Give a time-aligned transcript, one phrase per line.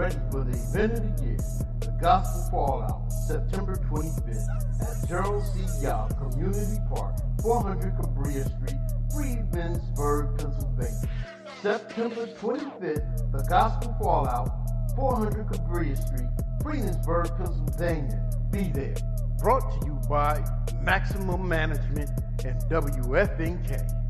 [0.00, 1.36] ready for the event of the year,
[1.80, 4.48] the Gospel Fallout, September 25th
[4.80, 5.84] at Gerald C.
[5.84, 8.80] Yao Community Park, 400 Cabria Street,
[9.12, 11.02] Freemansburg, Pennsylvania.
[11.60, 14.48] September 25th, the Gospel Fallout,
[14.96, 16.30] 400 Cabria Street,
[16.62, 18.30] Freemansburg, Pennsylvania.
[18.50, 18.94] Be there.
[19.38, 20.42] Brought to you by
[20.80, 22.08] Maximum Management
[22.42, 24.00] and WFNK.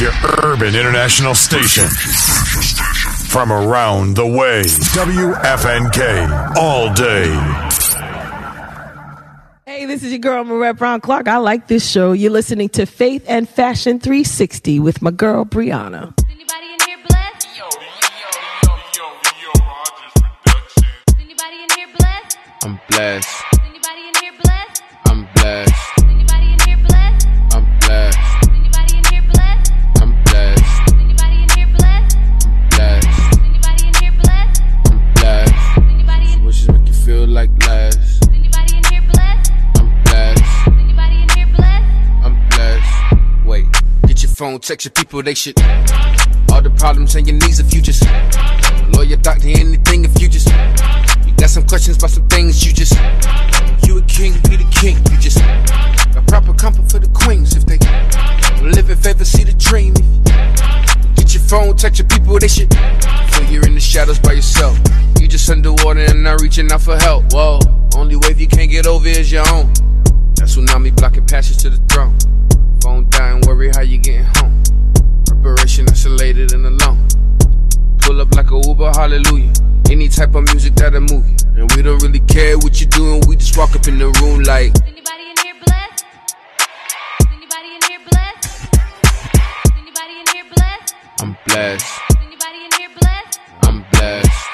[0.00, 1.84] Your urban international station.
[3.36, 4.62] From around the way.
[4.62, 6.56] WFNK.
[6.56, 7.28] All day.
[9.66, 11.28] Hey, this is your girl, Marette Brown Clark.
[11.28, 12.12] I like this show.
[12.12, 16.18] You're listening to Faith and Fashion 360 with my girl, Brianna.
[16.30, 17.46] Anybody in here blessed?
[21.18, 22.38] Anybody in here blessed?
[22.64, 23.44] I'm blessed.
[23.66, 24.82] Anybody in here blessed?
[25.04, 25.85] I'm blessed.
[44.46, 45.58] Phone, text your people, they should.
[46.52, 48.04] All the problems and your needs if you just.
[48.94, 50.46] Lawyer, doctor, anything if you just.
[51.26, 52.94] You got some questions about some things you just.
[53.86, 55.38] You a king, be the king, you just.
[56.14, 57.78] Got proper comfort for the queens if they.
[58.62, 59.94] Live in favor, see the dream.
[61.16, 62.72] Get your phone, text your people, they should.
[62.72, 64.78] Feel you're in the shadows by yourself.
[65.20, 67.32] You just underwater and not reaching out for help.
[67.32, 67.58] Whoa,
[67.96, 69.72] only wave you can't get over is your own.
[70.38, 72.16] That tsunami blocking passage to the throne.
[72.86, 74.62] Phone dying, worry how you getting home.
[75.26, 77.08] Preparation isolated and alone.
[77.98, 79.52] Pull up like a Uber, hallelujah.
[79.90, 81.36] Any type of music that'll move you.
[81.56, 84.44] And we don't really care what you doing, we just walk up in the room
[84.44, 84.70] like.
[84.86, 86.04] Anybody in here blessed?
[87.26, 88.68] Anybody in here blessed?
[89.82, 90.94] Anybody in here blessed?
[91.18, 93.40] I'm blessed, Is Anybody in here blessed?
[93.64, 94.45] I'm blessed,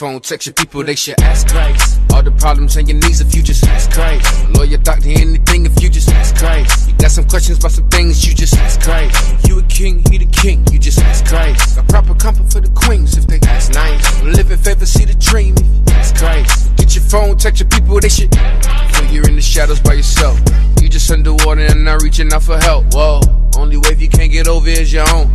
[0.00, 2.00] phone, text your people, they should ask Christ.
[2.14, 4.48] All the problems and your needs if you just ask Christ.
[4.48, 6.88] Lawyer, doctor, anything if you just ask Christ.
[6.88, 9.46] You got some questions about some things, you just ask Christ.
[9.46, 11.76] You a king, he the king, you just ask Christ.
[11.76, 14.22] Got proper comfort for the queens if they ask nice.
[14.22, 16.74] Live in favor, see the dream if ask Christ.
[16.76, 18.34] Get your phone, text your people, they should.
[18.34, 20.40] Feel you're in the shadows by yourself.
[20.80, 22.86] You just underwater and not reaching out for help.
[22.94, 23.20] Whoa,
[23.58, 25.28] only wave you can't get over is your own.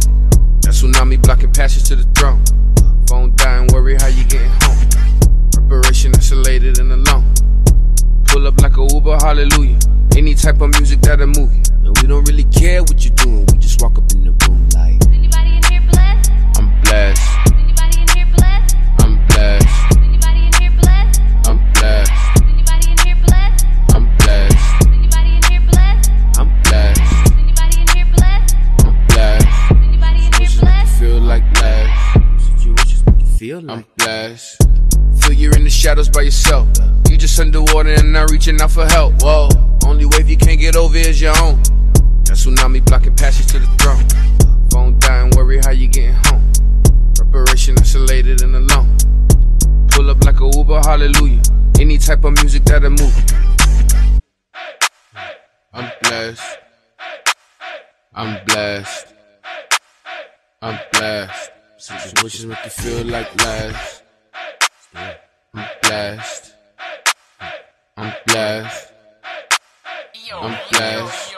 [0.66, 2.44] That tsunami blocking passage to the throne.
[3.08, 4.78] Phone dying, worry how you getting home.
[5.52, 7.34] Preparation isolated and alone.
[8.26, 9.78] Pull up like a Uber, hallelujah.
[10.18, 11.62] Any type of music that'll move you.
[11.86, 14.68] And we don't really care what you're doing, we just walk up in the room
[14.74, 14.96] like.
[15.02, 16.32] Is Anybody in here blessed?
[16.58, 17.35] I'm blessed,
[33.46, 34.64] feel like I'm blessed.
[35.22, 36.68] Feel you're in the shadows by yourself.
[37.08, 39.22] You just underwater and not reaching out for help.
[39.22, 39.50] Whoa,
[39.86, 41.62] only wave you can't get over is your own.
[42.26, 44.04] That tsunami blocking passage to the throne.
[44.72, 46.52] Phone dying, worry how you getting home.
[47.14, 48.98] Preparation isolated and alone.
[49.90, 51.44] Pull up like a Uber, hallelujah.
[51.80, 54.20] Any type of music that'll move you.
[55.72, 56.58] I'm blessed.
[58.16, 59.14] I'm blessed.
[60.64, 61.55] I'm blessed.
[61.86, 64.02] Some wishes make you feel like less.
[64.96, 66.54] I'm blessed.
[67.96, 68.92] I'm blessed.
[70.34, 71.36] I'm blessed.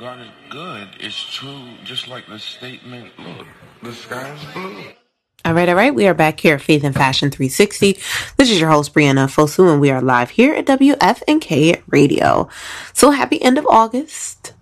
[0.00, 0.88] God is good.
[0.98, 3.46] It's true, just like the statement, look,
[3.84, 4.86] the sky's blue.
[5.44, 5.94] All right, all right.
[5.94, 7.92] We are back here at Faith and Fashion 360.
[8.36, 12.48] This is your host, Brianna Fosu, and we are live here at WFNK Radio.
[12.92, 14.53] So happy end of August.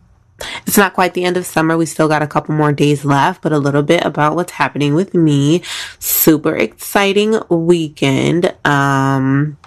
[0.67, 1.77] It's not quite the end of summer.
[1.77, 4.95] We still got a couple more days left, but a little bit about what's happening
[4.95, 5.63] with me.
[5.99, 8.55] Super exciting weekend.
[8.65, 9.59] Um,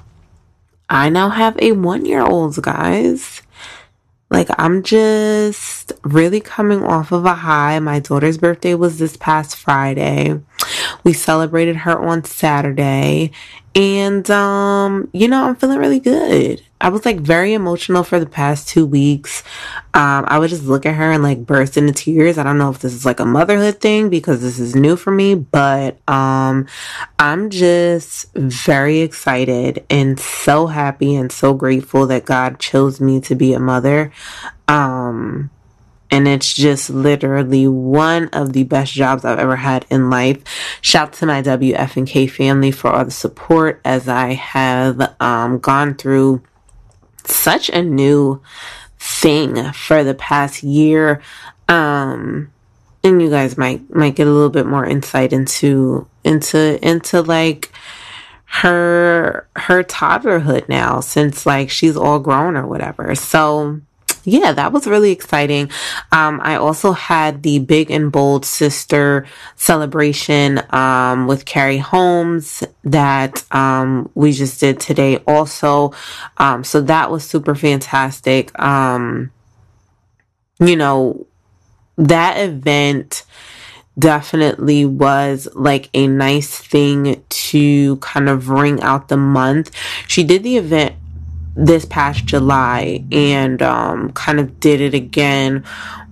[0.89, 3.41] I now have a one year old, guys.
[4.31, 7.77] Like, I'm just really coming off of a high.
[7.79, 10.41] My daughter's birthday was this past Friday.
[11.03, 13.31] We celebrated her on Saturday.
[13.75, 16.61] And, um, you know, I'm feeling really good.
[16.79, 19.43] I was like very emotional for the past two weeks.
[19.93, 22.37] Um, I would just look at her and like burst into tears.
[22.37, 25.11] I don't know if this is like a motherhood thing because this is new for
[25.11, 26.67] me, but, um,
[27.19, 33.35] I'm just very excited and so happy and so grateful that God chose me to
[33.35, 34.11] be a mother.
[34.69, 35.49] Um,
[36.15, 40.41] and it's just literally one of the best jobs I've ever had in life.
[40.79, 45.93] Shout out to my WFNK family for all the support as I have um, gone
[45.95, 46.41] through
[47.25, 48.41] such a new
[48.97, 51.21] thing for the past year.
[51.67, 52.49] Um,
[53.03, 57.73] and you guys might might get a little bit more insight into into into like
[58.45, 63.13] her her toddlerhood now since like she's all grown or whatever.
[63.15, 63.81] So
[64.25, 65.69] yeah, that was really exciting.
[66.11, 69.25] Um, I also had the Big and Bold Sister
[69.55, 75.93] celebration um, with Carrie Holmes that um, we just did today, also.
[76.37, 78.57] Um, so that was super fantastic.
[78.59, 79.31] Um,
[80.59, 81.27] you know,
[81.97, 83.23] that event
[83.97, 89.71] definitely was like a nice thing to kind of ring out the month.
[90.07, 90.95] She did the event
[91.55, 95.63] this past July and um, kind of did it again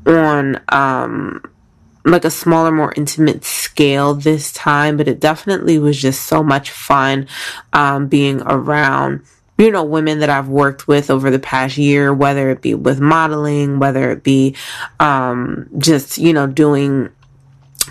[0.05, 1.41] on um,
[2.05, 6.71] like a smaller, more intimate scale this time, but it definitely was just so much
[6.71, 7.27] fun
[7.73, 9.21] um, being around.
[9.57, 12.99] You know, women that I've worked with over the past year, whether it be with
[12.99, 14.55] modeling, whether it be
[14.99, 17.09] um, just, you know, doing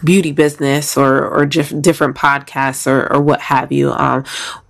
[0.03, 3.93] beauty business or or just different podcasts or, or what have you.
[3.93, 4.25] Um,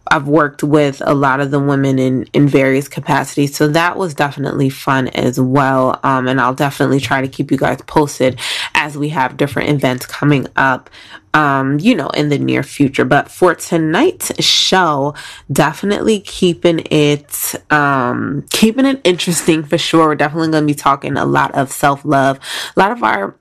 [0.09, 3.57] I've worked with a lot of the women in, in various capacities.
[3.57, 5.99] So that was definitely fun as well.
[6.03, 8.39] Um, and I'll definitely try to keep you guys posted
[8.75, 10.91] as we have different events coming up,
[11.35, 13.05] um, you know, in the near future.
[13.05, 15.15] But for tonight's show,
[15.51, 20.09] definitely keeping it, um, keeping it interesting for sure.
[20.09, 22.39] We're definitely going to be talking a lot of self love.
[22.77, 23.35] A lot of our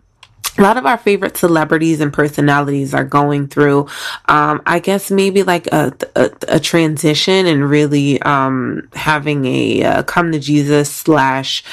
[0.58, 3.88] a lot of our favorite celebrities and personalities are going through,
[4.26, 10.04] um, I guess maybe like a, a, a transition and really um, having a uh,
[10.04, 11.64] come to Jesus slash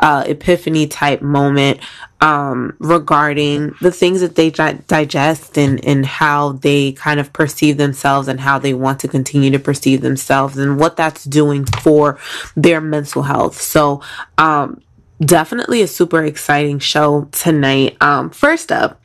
[0.00, 1.80] uh, epiphany type moment
[2.20, 7.76] um, regarding the things that they di- digest and, and how they kind of perceive
[7.76, 12.18] themselves and how they want to continue to perceive themselves and what that's doing for
[12.56, 13.60] their mental health.
[13.60, 14.00] So,
[14.38, 14.80] um,
[15.20, 17.96] definitely a super exciting show tonight.
[18.00, 19.00] Um, first up,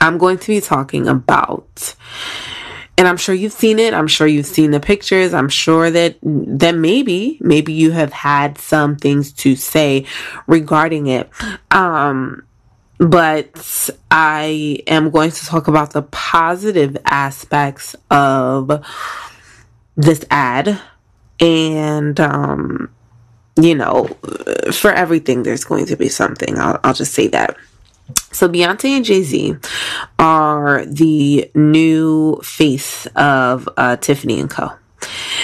[0.00, 1.94] I'm going to be talking about,
[2.96, 3.94] and I'm sure you've seen it.
[3.94, 5.34] I'm sure you've seen the pictures.
[5.34, 10.06] I'm sure that that maybe maybe you have had some things to say
[10.46, 11.28] regarding it.
[11.70, 12.44] Um,
[12.98, 18.84] but I am going to talk about the positive aspects of
[19.96, 20.80] this ad
[21.40, 22.90] and um
[23.58, 24.04] you know,
[24.72, 26.58] for everything, there's going to be something.
[26.58, 27.56] I'll, I'll just say that.
[28.32, 29.56] So Beyonce and Jay Z
[30.18, 34.72] are the new face of uh, Tiffany and Co.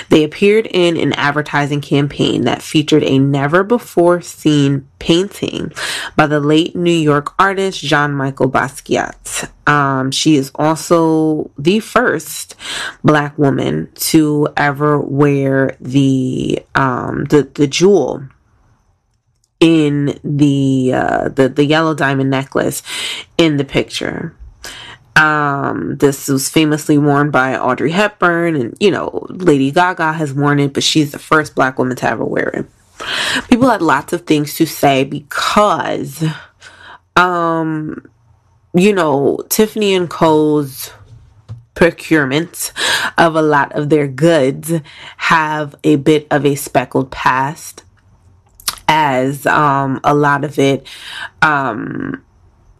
[0.08, 5.72] They appeared in an advertising campaign that featured a never before seen painting
[6.16, 9.50] by the late New York artist Jean Michael Basquiat.
[9.66, 12.54] Um, she is also the first
[13.02, 18.24] black woman to ever wear the um, the the jewel
[19.60, 22.82] in the uh, the the yellow diamond necklace
[23.38, 24.34] in the picture.
[25.16, 30.58] Um, this was famously worn by Audrey Hepburn, and you know, Lady Gaga has worn
[30.58, 32.66] it, but she's the first black woman to ever wear it.
[33.48, 36.24] People had lots of things to say because,
[37.16, 38.08] um,
[38.72, 40.90] you know, Tiffany and Co.'s
[41.74, 42.72] procurement
[43.18, 44.72] of a lot of their goods
[45.16, 47.82] have a bit of a speckled past
[48.86, 50.86] as um a lot of it
[51.42, 52.22] um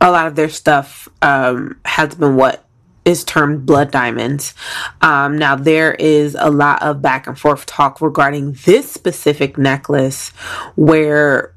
[0.00, 2.64] a lot of their stuff um, has been what
[3.04, 4.54] is termed blood diamonds.
[5.00, 10.30] Um, now, there is a lot of back and forth talk regarding this specific necklace
[10.74, 11.54] where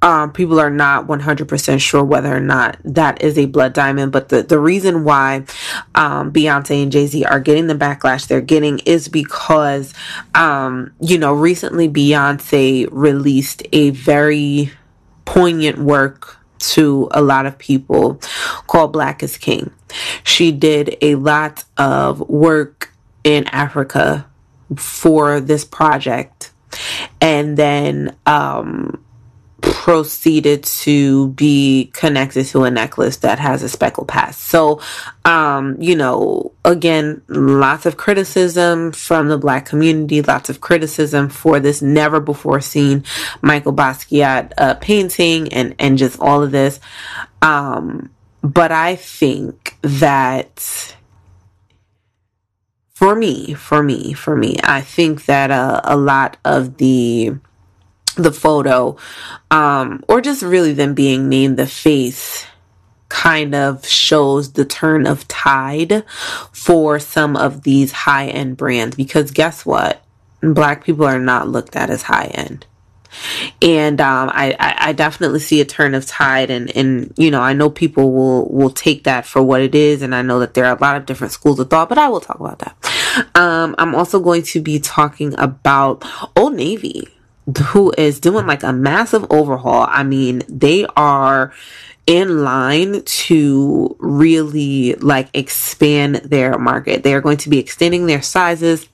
[0.00, 4.12] um, people are not 100% sure whether or not that is a blood diamond.
[4.12, 5.44] But the, the reason why
[5.94, 9.92] um, Beyonce and Jay Z are getting the backlash they're getting is because,
[10.34, 14.70] um, you know, recently Beyonce released a very
[15.24, 18.20] poignant work to a lot of people
[18.66, 19.70] called Black is King.
[20.24, 22.92] She did a lot of work
[23.24, 24.26] in Africa
[24.76, 26.52] for this project
[27.20, 29.02] and then um,
[29.72, 34.40] proceeded to be connected to a necklace that has a speckle past.
[34.40, 34.80] So,
[35.24, 41.60] um, you know, again, lots of criticism from the black community, lots of criticism for
[41.60, 43.04] this never before seen
[43.42, 46.80] Michael Basquiat uh, painting and, and just all of this.
[47.42, 48.10] Um,
[48.42, 50.94] but I think that
[52.98, 57.32] for me, for me, for me, I think that uh, a lot of the
[58.18, 58.96] the photo,
[59.50, 62.46] um, or just really them being named the face
[63.08, 66.04] kind of shows the turn of tide
[66.52, 70.02] for some of these high end brands because guess what?
[70.40, 72.66] Black people are not looked at as high end.
[73.62, 77.54] And um, I, I, definitely see a turn of tide, and, and you know I
[77.54, 80.66] know people will will take that for what it is, and I know that there
[80.66, 83.34] are a lot of different schools of thought, but I will talk about that.
[83.34, 86.04] Um, I'm also going to be talking about
[86.36, 87.08] Old Navy,
[87.68, 89.86] who is doing like a massive overhaul.
[89.88, 91.52] I mean, they are
[92.06, 97.02] in line to really like expand their market.
[97.02, 98.88] They are going to be extending their sizes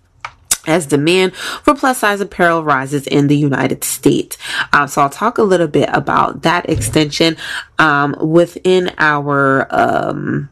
[0.67, 4.37] as demand for plus size apparel rises in the United States.
[4.73, 7.37] Um, so I'll talk a little bit about that extension
[7.79, 10.49] um, within our um,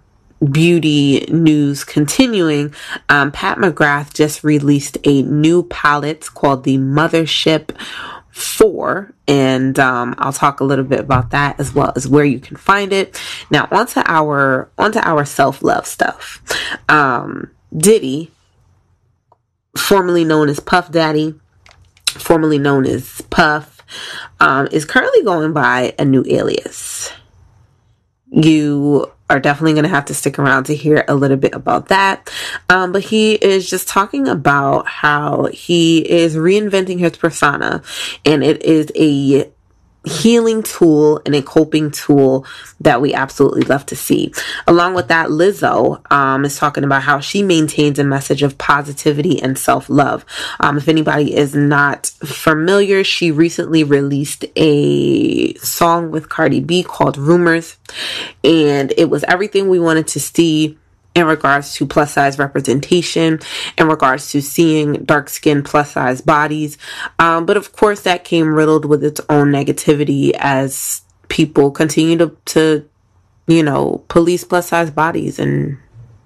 [0.50, 2.75] beauty news continuing.
[3.08, 7.76] Um, Pat McGrath just released a new palette called the Mothership
[8.32, 12.40] four and um, i'll talk a little bit about that as well as where you
[12.40, 13.20] can find it
[13.50, 16.42] now onto our onto our self-love stuff
[16.88, 18.30] um, diddy
[19.76, 21.34] formerly known as puff daddy
[22.06, 23.82] formerly known as puff
[24.40, 27.12] um, is currently going by a new alias
[28.30, 31.88] you are definitely going to have to stick around to hear a little bit about
[31.88, 32.31] that.
[32.69, 37.83] Um, but he is just talking about how he is reinventing his persona
[38.25, 39.50] and it is a
[40.04, 42.44] healing tool and a coping tool
[42.80, 44.32] that we absolutely love to see.
[44.66, 49.40] Along with that, Lizzo um, is talking about how she maintains a message of positivity
[49.40, 50.25] and self love.
[50.61, 57.16] Um, if anybody is not familiar, she recently released a song with Cardi B called
[57.16, 57.76] Rumors,
[58.42, 60.78] and it was everything we wanted to see
[61.14, 63.40] in regards to plus size representation,
[63.78, 66.78] in regards to seeing dark skinned plus size bodies.
[67.19, 72.37] Um, but of course, that came riddled with its own negativity as people continue to,
[72.47, 72.88] to
[73.47, 75.78] you know, police plus size bodies and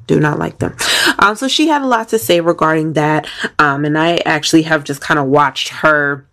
[0.07, 0.77] do not like them.
[1.19, 3.27] Um, so she had a lot to say regarding that.
[3.59, 6.27] Um, and I actually have just kind of watched her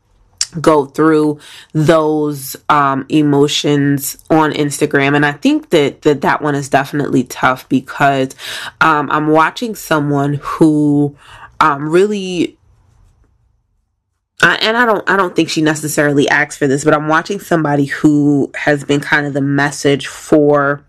[0.62, 1.40] go through
[1.74, 5.16] those um, emotions on Instagram.
[5.16, 8.36] And I think that, that that one is definitely tough because
[8.82, 11.16] um, I'm watching someone who
[11.60, 12.58] um, really
[14.42, 17.86] and I don't I don't think she necessarily asked for this, but I'm watching somebody
[17.86, 20.84] who has been kind of the message for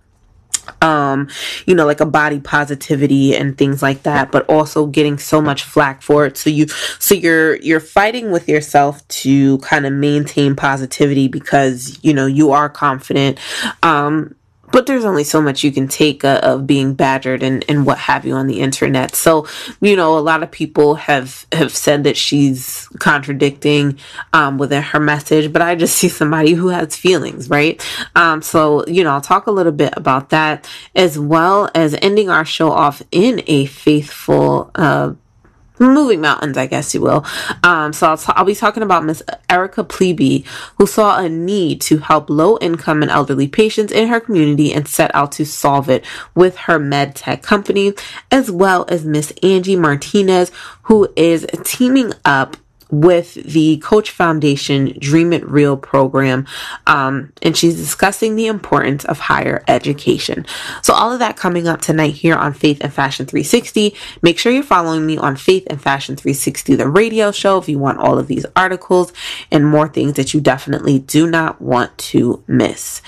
[0.83, 1.29] um,
[1.67, 5.63] you know, like a body positivity and things like that, but also getting so much
[5.63, 6.37] flack for it.
[6.37, 6.69] So you,
[6.99, 12.53] so you're, you're fighting with yourself to kind of maintain positivity because, you know, you
[12.53, 13.39] are confident.
[13.83, 14.35] Um,
[14.75, 17.97] but there's only so much you can take uh, of being badgered and, and what
[17.97, 19.15] have you on the internet.
[19.15, 19.47] So,
[19.81, 24.01] you know, a lot of people have, have said that she's contradicting,
[24.33, 27.81] um, within her message, but I just see somebody who has feelings, right?
[28.17, 32.29] Um, so, you know, I'll talk a little bit about that as well as ending
[32.29, 35.13] our show off in a faithful, uh,
[35.79, 37.25] moving mountains, I guess you will.
[37.63, 40.45] Um, so I'll, t- I'll be talking about Miss Erica Plebe,
[40.79, 44.87] who saw a need to help low income and elderly patients in her community and
[44.87, 46.05] set out to solve it
[46.35, 47.93] with her med tech company,
[48.31, 50.51] as well as Miss Angie Martinez,
[50.83, 52.57] who is teaming up
[53.01, 56.47] with the Coach Foundation Dream It Real program.
[56.87, 60.47] Um, and she's discussing the importance of higher education.
[60.83, 63.95] So, all of that coming up tonight here on Faith and Fashion 360.
[64.23, 67.79] Make sure you're following me on Faith and Fashion 360, the radio show, if you
[67.79, 69.13] want all of these articles
[69.51, 73.03] and more things that you definitely do not want to miss.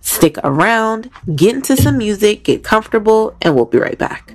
[0.00, 4.34] Stick around, get into some music, get comfortable, and we'll be right back.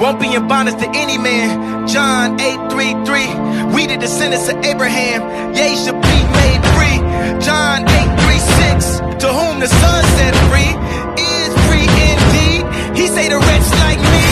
[0.00, 1.86] Won't be in bondage to any man.
[1.86, 3.28] John 8:33.
[3.74, 5.20] We the descendants of Abraham.
[5.54, 6.98] Yea, should be made free.
[7.44, 9.00] John 8:36.
[9.20, 10.72] To whom the Son set free
[11.20, 12.64] is free indeed.
[12.96, 14.24] He say the wretch like me.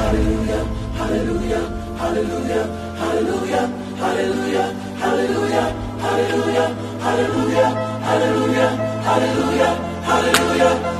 [0.00, 0.62] Hallelujah,
[0.98, 1.64] hallelujah,
[2.02, 2.64] hallelujah,
[2.98, 3.64] hallelujah,
[4.02, 4.66] hallelujah,
[5.02, 5.66] hallelujah,
[6.02, 6.66] hallelujah,
[7.06, 7.68] hallelujah,
[8.08, 8.70] hallelujah,
[9.06, 9.72] hallelujah,
[10.10, 10.99] hallelujah.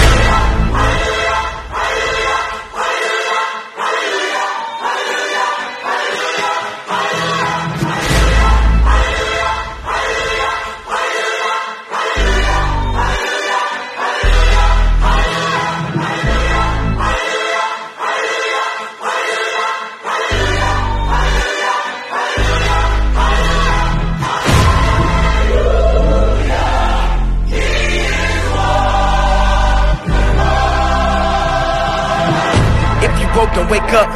[33.57, 34.09] and wake up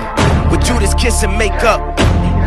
[0.51, 1.81] with Judas kiss and makeup,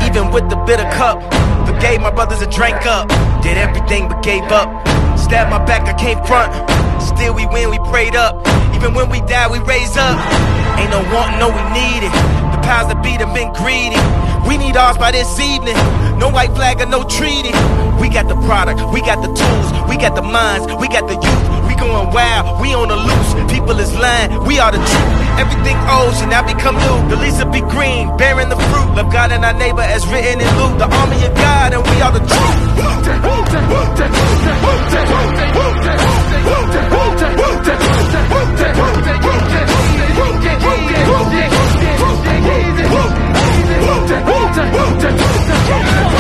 [0.05, 1.21] even with the bitter cup,
[1.67, 3.09] forgave my brothers and drank up,
[3.43, 4.69] did everything but gave up.
[5.19, 6.53] Stabbed my back, I came front.
[7.03, 8.47] Still we win, we prayed up.
[8.75, 10.17] Even when we die, we raise up.
[10.79, 12.15] Ain't no want, no we need it.
[12.55, 13.99] The powers that be have been greedy.
[14.47, 15.77] We need ours by this evening.
[16.19, 17.53] No white flag or no treaty.
[18.01, 21.19] We got the product, we got the tools, we got the minds, we got the
[21.19, 21.45] youth.
[21.67, 23.53] We going wild, we on the loose.
[23.69, 25.39] People is lying, we are the truth.
[25.45, 27.11] Everything old should now become new.
[27.11, 28.95] The leaves will be green, bearing the fruit.
[28.97, 30.79] Love God and our neighbor as written in Luke.
[30.79, 32.25] The army of God, and we are the
[46.01, 46.18] Hey,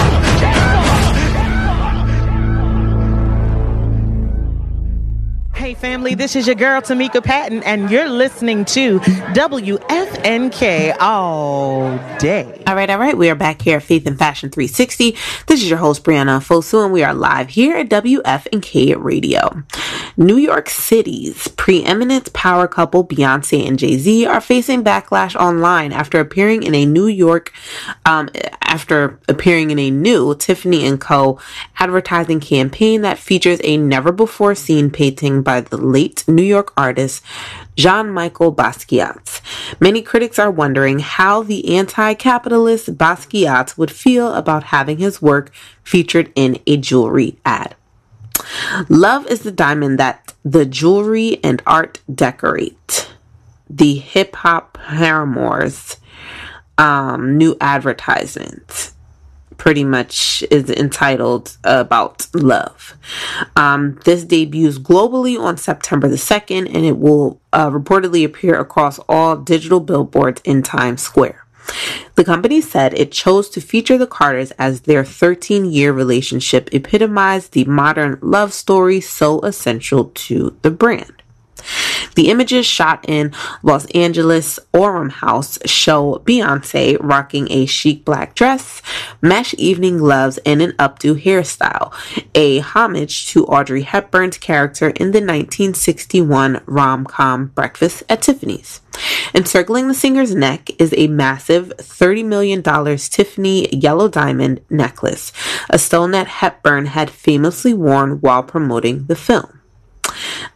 [5.78, 12.62] family, this is your girl, Tamika Patton, and you're listening to WFNK all day.
[12.66, 13.16] All right, all right.
[13.16, 15.12] We are back here at Faith and Fashion 360.
[15.46, 19.62] This is your host, Brianna Fosu, and we are live here at WFNK Radio.
[20.16, 26.18] New York City's preeminent power couple, Beyonce and Jay Z, are facing backlash online after
[26.18, 27.52] appearing in a New York,
[28.04, 28.28] um,
[28.62, 31.38] after appearing in a new Tiffany and Co.
[31.78, 37.22] advertising campaign that features a never before seen painting by the late New York artist
[37.78, 39.40] Jean Michael Basquiat.
[39.78, 45.52] Many critics are wondering how the anti capitalist Basquiat would feel about having his work
[45.84, 47.76] featured in a jewelry ad.
[48.88, 53.12] Love is the diamond that the jewelry and art decorate.
[53.70, 55.98] The hip hop paramours
[56.78, 58.92] um, new advertisement
[59.58, 62.94] pretty much is entitled about love.
[63.56, 68.98] Um, this debuts globally on September the 2nd and it will uh, reportedly appear across
[69.08, 71.44] all digital billboards in Times Square.
[72.14, 77.52] The company said it chose to feature the Carters as their 13 year relationship epitomized
[77.52, 81.17] the modern love story so essential to the brand.
[82.14, 88.82] The images shot in Los Angeles Orem House show Beyonce rocking a chic black dress,
[89.22, 91.92] mesh evening gloves, and an updo hairstyle,
[92.34, 98.80] a homage to Audrey Hepburn's character in the 1961 rom com Breakfast at Tiffany's.
[99.34, 105.32] Encircling the singer's neck is a massive $30 million Tiffany yellow diamond necklace,
[105.70, 109.57] a stone that Hepburn had famously worn while promoting the film.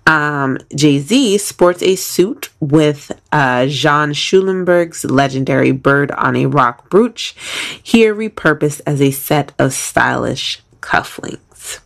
[0.06, 6.90] Um, Jay Z sports a suit with uh, Jean Schlumberger's legendary bird on a rock
[6.90, 7.34] brooch,
[7.82, 11.80] here repurposed as a set of stylish cufflinks.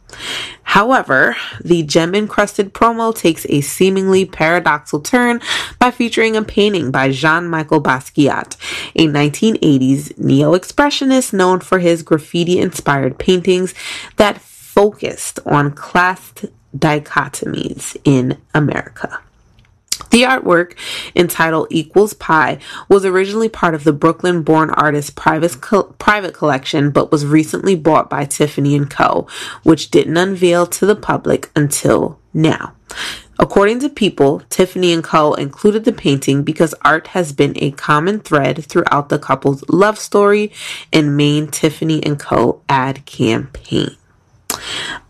[0.63, 5.41] However, the gem encrusted promo takes a seemingly paradoxical turn
[5.79, 8.57] by featuring a painting by Jean Michael Basquiat,
[8.95, 13.75] a 1980s neo expressionist known for his graffiti inspired paintings
[14.17, 16.33] that focused on class
[16.79, 19.21] dichotomies in America.
[20.11, 20.77] The artwork,
[21.15, 22.59] entitled Equals Pi,
[22.89, 27.75] was originally part of the Brooklyn born artist private, co- private collection but was recently
[27.75, 29.27] bought by Tiffany & Co.,
[29.63, 32.75] which didn't unveil to the public until now.
[33.39, 35.35] According to People, Tiffany & Co.
[35.35, 40.53] included the painting because art has been a common thread throughout the couple's love story
[40.93, 42.63] and main Tiffany & Co.
[42.69, 43.97] ad campaign.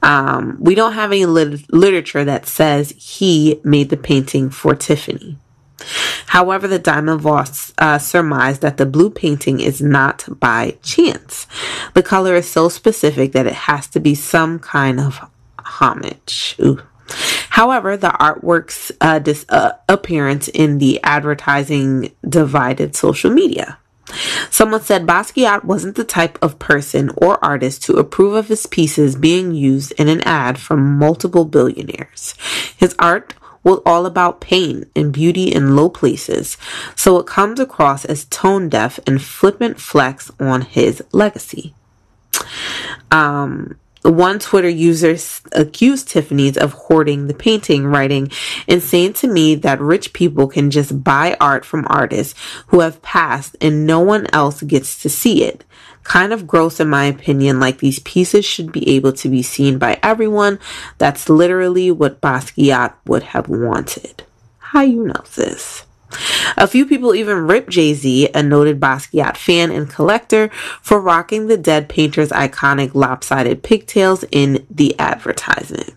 [0.03, 5.39] Um, we don't have any lit- literature that says he made the painting for Tiffany.
[6.27, 11.47] However, the Diamond Voss uh, surmised that the blue painting is not by chance.
[11.95, 15.21] The color is so specific that it has to be some kind of
[15.59, 16.57] homage.
[16.61, 16.83] Ooh.
[17.51, 23.79] However, the artwork's uh, dis- uh, appearance in the advertising divided social media.
[24.51, 29.17] Someone said Basquiat wasn't the type of person or artist to approve of his pieces
[29.17, 32.35] being used in an ad from multiple billionaires.
[32.77, 36.57] His art was all about pain and beauty in low places,
[36.95, 41.75] so it comes across as tone deaf and flippant flex on his legacy.
[43.11, 43.77] Um,
[44.11, 45.17] one Twitter user
[45.53, 48.31] accused Tiffany's of hoarding the painting, writing
[48.69, 52.35] and saying to me that rich people can just buy art from artists
[52.69, 55.65] who have passed and no one else gets to see it.
[56.03, 59.79] Kind of gross in my opinion, like these pieces should be able to be seen
[59.79, 60.61] by everyone.
[60.99, 64.23] That's literally what Basquiat would have wanted.
[64.59, 65.86] How you know this?
[66.57, 70.49] A few people even ripped Jay Z, a noted Basquiat fan and collector,
[70.81, 75.95] for rocking the dead painter's iconic lopsided pigtails in the advertisement.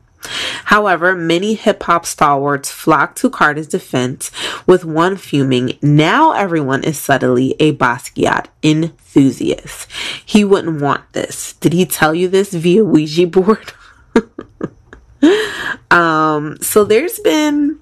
[0.65, 4.31] However, many hip hop stalwarts flocked to Carter's defense,
[4.65, 9.87] with one fuming, now everyone is suddenly a Basquiat enthusiast.
[10.25, 11.53] He wouldn't want this.
[11.53, 13.73] Did he tell you this via Ouija board?
[15.91, 17.79] um, so there's been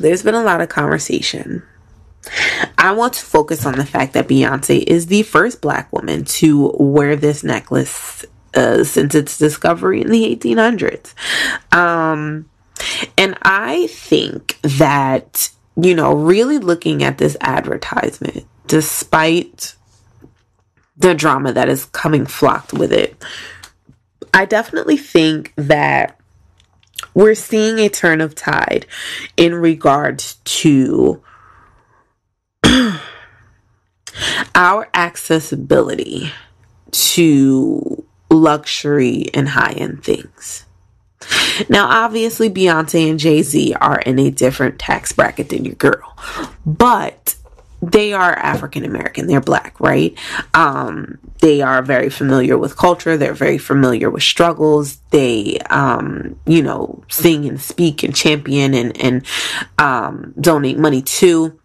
[0.00, 1.62] there's been a lot of conversation.
[2.78, 6.74] I want to focus on the fact that Beyonce is the first black woman to
[6.78, 11.14] wear this necklace uh, since its discovery in the 1800s.
[11.76, 12.48] Um,
[13.18, 19.74] and I think that, you know, really looking at this advertisement, despite
[20.96, 23.22] the drama that is coming flocked with it,
[24.32, 26.18] I definitely think that
[27.12, 28.86] we're seeing a turn of tide
[29.36, 31.22] in regards to
[34.54, 36.32] our accessibility
[36.90, 40.64] to luxury and high end things.
[41.68, 46.16] Now, obviously, Beyonce and Jay Z are in a different tax bracket than your girl,
[46.66, 47.36] but
[47.82, 49.26] they are African American.
[49.26, 50.16] They're black, right?
[50.54, 53.16] Um, they are very familiar with culture.
[53.16, 54.96] They're very familiar with struggles.
[55.10, 59.26] They, um, you know, sing and speak and champion and and
[59.78, 61.58] um, donate money to.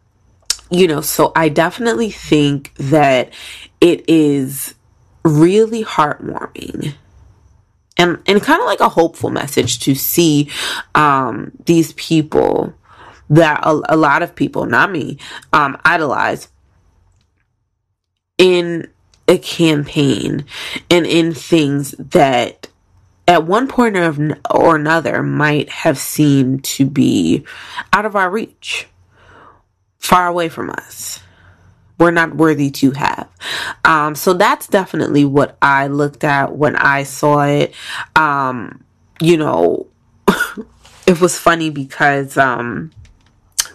[0.72, 3.34] You know, so I definitely think that
[3.82, 4.76] it is
[5.24, 6.93] really heartwarming
[8.00, 10.50] and and kind of like a hopeful message to see
[10.95, 12.74] um, these people
[13.30, 15.18] that a, a lot of people, not me,
[15.54, 16.50] um, idolize
[18.38, 18.88] in
[19.28, 20.46] a campaign
[20.89, 22.68] and in things that
[23.28, 27.46] at one point or, or another might have seemed to be
[27.94, 28.88] out of our reach,
[30.00, 31.22] far away from us.
[32.00, 33.30] We're not worthy to have.
[33.86, 37.76] Um, so that's definitely what I looked at when I saw it.
[38.15, 38.84] Um,
[39.22, 39.86] you know,
[41.08, 42.92] it was funny because um,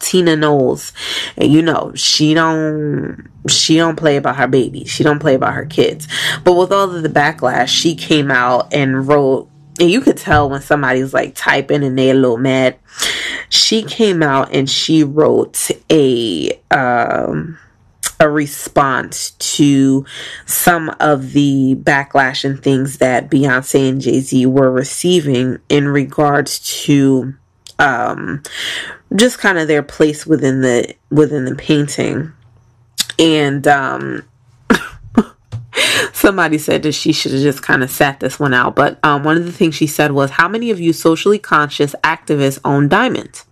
[0.05, 0.93] Tina Knowles,
[1.37, 4.85] and you know, she don't she don't play about her baby.
[4.85, 6.07] She don't play about her kids.
[6.45, 9.49] But with all of the backlash, she came out and wrote
[9.81, 12.77] and you could tell when somebody's like typing and they're a little mad.
[13.49, 17.59] She came out and she wrote a um
[18.21, 20.07] a response to
[20.47, 26.61] some of the backlash and things that Beyonce and Jay Z were receiving in regards
[26.85, 27.35] to
[27.79, 28.43] um,
[29.17, 32.33] just kind of their place within the within the painting.
[33.19, 34.29] And um,
[36.13, 38.75] somebody said that she should have just kind of sat this one out.
[38.75, 41.95] But um, one of the things she said was, "How many of you socially conscious
[42.03, 43.47] activists own diamonds?"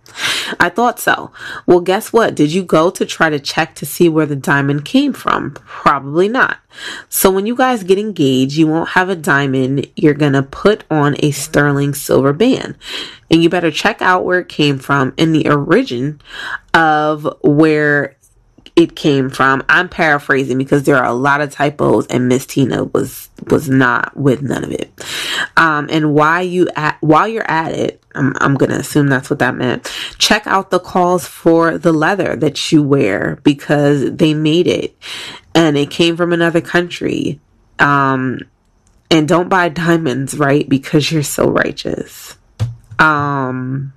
[0.59, 1.31] I thought so.
[1.65, 2.35] Well, guess what?
[2.35, 5.51] Did you go to try to check to see where the diamond came from?
[5.51, 6.59] Probably not.
[7.09, 9.87] So when you guys get engaged, you won't have a diamond.
[9.95, 12.77] You're going to put on a sterling silver band.
[13.29, 16.21] And you better check out where it came from and the origin
[16.73, 18.15] of where
[18.75, 19.63] it came from.
[19.69, 24.15] I'm paraphrasing because there are a lot of typos and Miss Tina was was not
[24.17, 24.91] with none of it.
[25.57, 29.39] Um, and why you at while you're at it, I'm, I'm gonna assume that's what
[29.39, 29.91] that meant.
[30.17, 34.97] Check out the calls for the leather that you wear because they made it
[35.53, 37.39] and it came from another country.
[37.77, 38.39] Um,
[39.11, 40.67] and don't buy diamonds, right?
[40.67, 42.35] Because you're so righteous.
[42.97, 43.93] Um,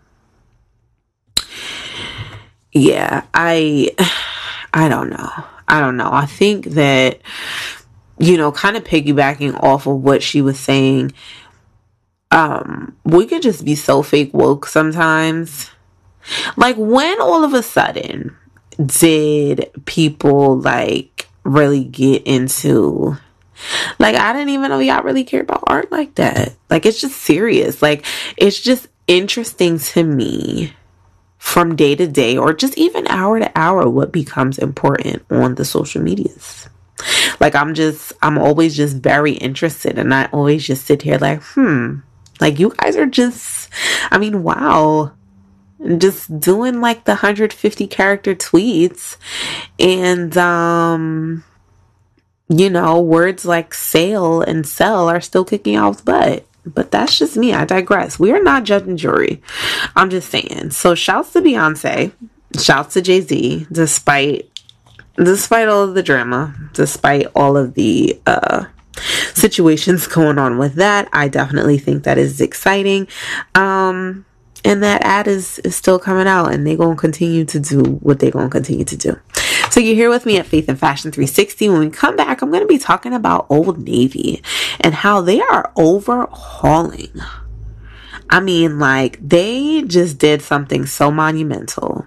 [2.73, 3.91] yeah, I.
[4.77, 5.31] I don't know.
[5.67, 6.11] I don't know.
[6.13, 7.23] I think that,
[8.19, 11.13] you know, kind of piggybacking off of what she was saying,
[12.31, 15.71] um, we could just be so fake woke sometimes.
[16.59, 18.37] Like, when all of a sudden
[18.85, 23.17] did people like really get into
[23.99, 26.53] like I didn't even know y'all really care about art like that.
[26.69, 27.81] Like it's just serious.
[27.81, 28.05] Like
[28.37, 30.75] it's just interesting to me
[31.47, 35.65] from day to day or just even hour to hour what becomes important on the
[35.65, 36.69] social medias.
[37.39, 41.41] Like I'm just I'm always just very interested and I always just sit here like,
[41.55, 42.01] hmm,
[42.41, 43.71] like you guys are just
[44.11, 45.13] I mean, wow.
[45.99, 49.17] just doing like the 150 character tweets
[49.79, 51.45] and um
[52.49, 57.37] you know words like sale and sell are still kicking off butt but that's just
[57.37, 57.55] me.
[57.55, 58.19] I digress.
[58.19, 59.43] We're not judge and jury.
[59.95, 60.71] I'm just saying.
[60.71, 62.13] So shouts to beyonce.
[62.61, 64.51] Shouts to jay-z despite
[65.17, 68.67] despite all of the drama despite all of the uh
[69.35, 71.09] situations going on with that.
[71.13, 73.09] I definitely think that is exciting.
[73.55, 74.25] Um
[74.67, 77.83] and that ad is, is still coming out and they're going to continue to do
[78.03, 79.19] what they're going to continue to do
[79.71, 82.51] so you're here with me at faith and fashion 360 when we come back i'm
[82.51, 84.43] going to be talking about old navy
[84.81, 87.13] and how they are overhauling
[88.29, 92.07] i mean like they just did something so monumental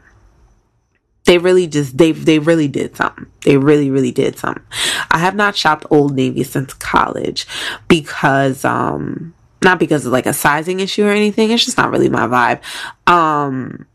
[1.26, 3.28] they really just they they really did something.
[3.45, 4.63] They really really did something.
[5.12, 7.45] I have not shopped Old Navy since college
[7.88, 11.52] because um not because of like a sizing issue or anything.
[11.52, 12.62] It's just not really my vibe.
[13.12, 13.86] Um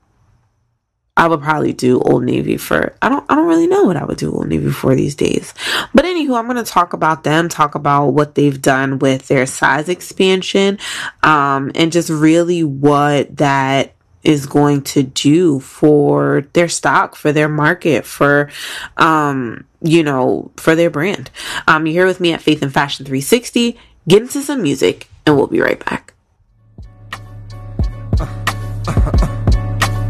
[1.16, 4.05] I would probably do Old Navy for I don't I don't really know what I
[4.05, 5.55] would do Old Navy for these days.
[5.94, 9.88] But anywho, I'm gonna talk about them, talk about what they've done with their size
[9.88, 10.79] expansion,
[11.22, 17.48] um, and just really what that is going to do for their stock, for their
[17.48, 18.50] market, for
[18.96, 21.31] um, you know, for their brand.
[21.68, 23.79] Um, you're here with me at Faith and Fashion 360.
[24.07, 26.12] Get into some music, and we'll be right back.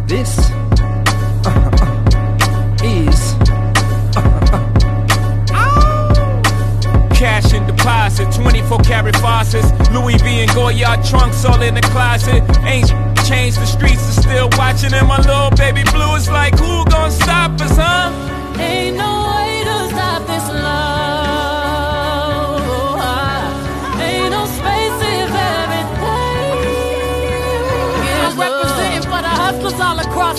[0.09, 0.37] This
[2.83, 3.35] is
[7.17, 12.43] Cash and deposit, 24 karat faucets, Louis V and Goyard trunks all in the closet.
[12.65, 12.89] Ain't
[13.25, 17.13] changed, the streets are still watching, and my little baby blue is like, who gon'
[17.13, 18.11] stop us, huh?
[18.59, 19.44] Ain't no way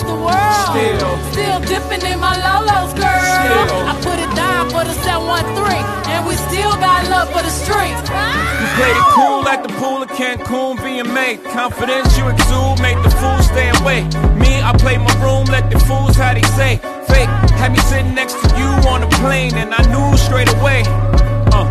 [0.00, 1.20] across the world.
[1.32, 1.32] Still.
[1.32, 3.08] Still dipping in my Lolo's, girl.
[3.08, 3.88] Still.
[3.88, 8.00] I put it down for the 713, and we still got love for the streets.
[8.04, 11.42] You played it cool at the pool of Cancun, VMA.
[11.52, 14.04] Confidence you exude, make the fools stay away.
[14.36, 16.76] Me, I play my room, let the fools how they say.
[17.08, 20.82] Fake, had me sitting next to you on a plane, and I knew straight away.
[21.54, 21.64] Uh,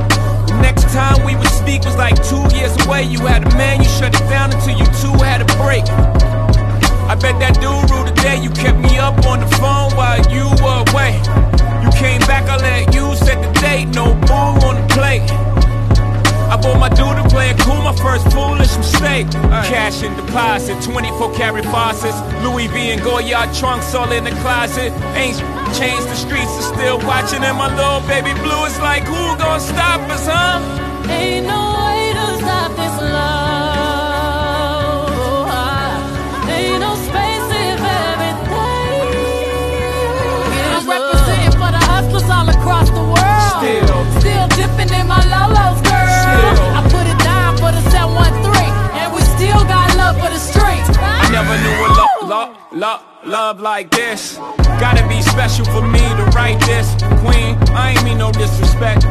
[0.61, 3.03] next time we would speak was like two years away.
[3.03, 5.85] You had a man, you shut it down until you two had a break.
[7.07, 10.19] I bet that dude ruled the day you kept me up on the phone while
[10.33, 11.21] you were away.
[11.85, 15.29] You came back, I let you set the date, no boo on the plate.
[16.49, 19.29] I bought my dude to play it cool, my first foolish mistake.
[19.69, 24.91] Cash and deposit, 24 karat faucets, Louis V and Goyard trunks all in the closet.
[25.13, 25.37] Ain't
[25.77, 29.59] changed, the streets are still watching, and my little baby blue is like, who gon'
[29.59, 30.57] stop us, huh?
[31.09, 31.74] Ain't no
[51.55, 54.37] never knew a love, love, love, love like this.
[54.79, 56.89] Gotta be special for me to write this.
[57.21, 59.05] Queen, I ain't mean no disrespect.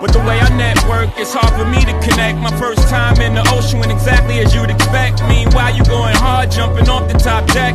[0.00, 2.38] But the way I network, it's hard for me to connect.
[2.38, 5.22] My first time in the ocean went exactly as you'd expect.
[5.24, 7.72] Meanwhile, you going hard, jumping off the top deck.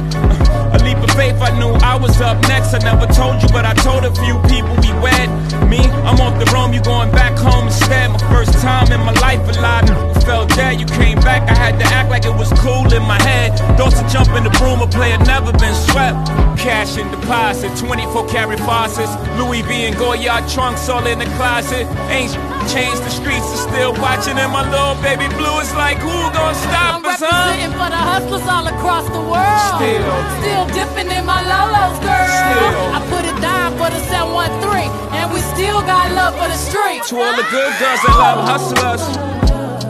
[0.71, 2.73] A leap of faith, I knew I was up next.
[2.73, 5.29] I never told you, but I told a few people we wed.
[5.65, 8.11] Me, I'm off the roam, you going back home instead.
[8.11, 9.89] My first time in my life alive.
[10.25, 11.49] Felt dead, you came back.
[11.49, 13.57] I had to act like it was cool in my head.
[13.75, 16.27] Thoughts of jump in the broom, a player never been swept.
[16.61, 21.87] Cash in deposit, 24 karat faucets, Louis V and Goyard trunks all in the closet.
[22.11, 22.35] Ain't
[22.67, 26.55] changed, the streets are still watching, and my little baby blue is like, who gon'
[26.55, 27.31] stop I'm us, huh?
[27.31, 29.67] representing for the hustlers all across the world.
[29.79, 30.19] Still.
[30.43, 32.27] still dipping in my Lolo's, girl.
[32.27, 32.83] Still.
[32.91, 37.07] I put it down for the 713, and we still got love for the streets.
[37.09, 39.03] To all the good girls that love hustlers.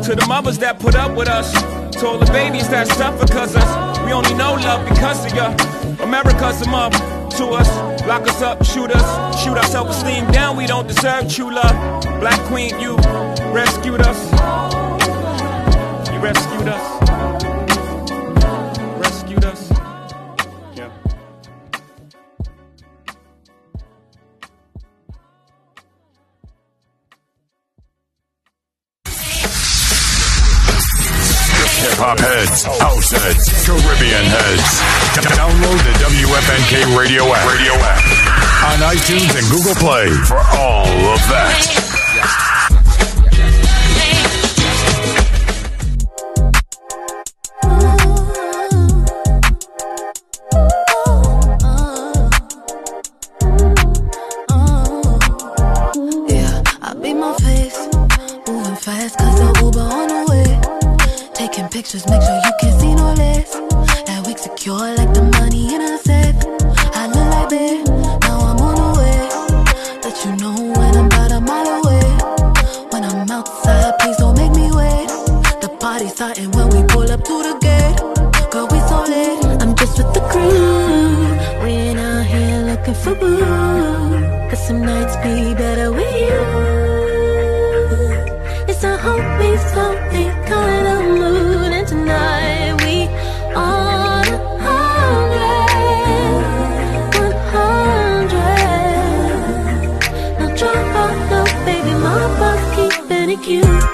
[0.05, 1.49] To the mothers that put up with us.
[1.97, 3.71] To all the babies that suffer cause us.
[4.05, 5.57] We only know love because of ya.
[6.05, 7.67] America's a mother to us.
[8.05, 9.43] Lock us up, shoot us.
[9.43, 10.57] Shoot our self esteem down.
[10.57, 12.03] We don't deserve true love.
[12.19, 12.95] Black Queen, you
[13.53, 14.31] rescued us.
[16.11, 17.00] You rescued us.
[32.01, 34.81] Hop heads, house heads, Caribbean heads.
[35.37, 37.45] Download the WFNK radio app.
[37.45, 38.01] Radio app
[38.73, 42.50] on iTunes and Google Play for all of that.
[61.61, 63.53] Taking pictures, make sure you can see no less.
[64.07, 66.33] That wig secure like the money in a safe.
[66.97, 69.19] I look like that, now I'm on the way.
[70.01, 72.07] Let you know when I'm about a mile away.
[72.89, 75.07] When I'm outside, please don't make me wait.
[75.61, 77.97] The party's starting when we pull up to the gate.
[78.49, 79.61] Girl, we so late.
[79.61, 81.63] I'm just with the crew.
[81.63, 83.37] We ain't out here looking for boo.
[84.49, 86.41] Cause some nights be better with you.
[88.67, 90.00] It's a homie, something kind
[103.41, 103.90] keeping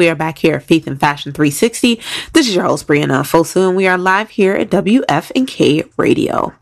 [0.00, 2.00] We are back here at Faith and Fashion 360.
[2.32, 6.54] This is your host, Brianna Fosu, and we are live here at WFNK Radio.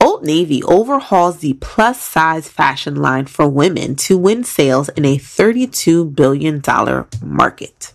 [0.00, 5.18] Old Navy overhauls the plus size fashion line for women to win sales in a
[5.18, 6.62] $32 billion
[7.22, 7.92] market.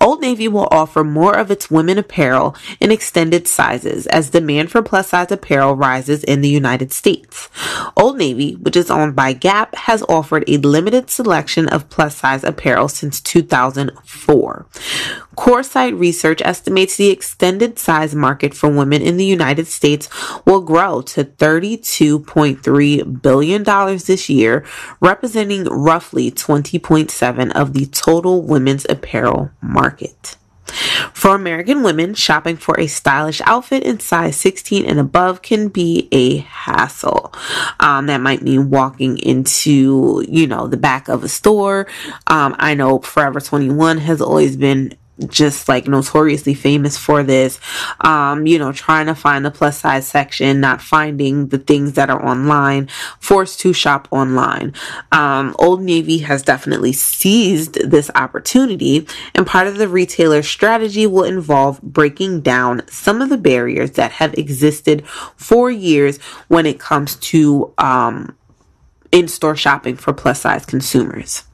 [0.00, 4.82] Old Navy will offer more of its women apparel in extended sizes as demand for
[4.82, 7.48] plus size apparel rises in the United States.
[7.96, 12.44] Old Navy, which is owned by Gap, has offered a limited selection of plus size
[12.44, 14.66] apparel since 2004.
[15.36, 20.08] Coresight Research estimates the extended size market for women in the United States
[20.44, 23.62] will grow to $32.3 billion
[23.98, 24.64] this year,
[25.00, 30.36] representing roughly 20.7 of the total women's apparel market.
[31.12, 36.08] For American women, shopping for a stylish outfit in size 16 and above can be
[36.12, 37.32] a hassle.
[37.78, 41.86] Um, that might mean walking into, you know, the back of a store.
[42.26, 44.94] Um, I know Forever 21 has always been
[45.26, 47.60] just like notoriously famous for this.
[48.00, 52.10] Um you know trying to find the plus size section not finding the things that
[52.10, 52.88] are online
[53.20, 54.72] forced to shop online.
[55.10, 61.24] Um old navy has definitely seized this opportunity and part of the retailer's strategy will
[61.24, 65.06] involve breaking down some of the barriers that have existed
[65.36, 68.34] for years when it comes to um
[69.10, 71.44] in-store shopping for plus size consumers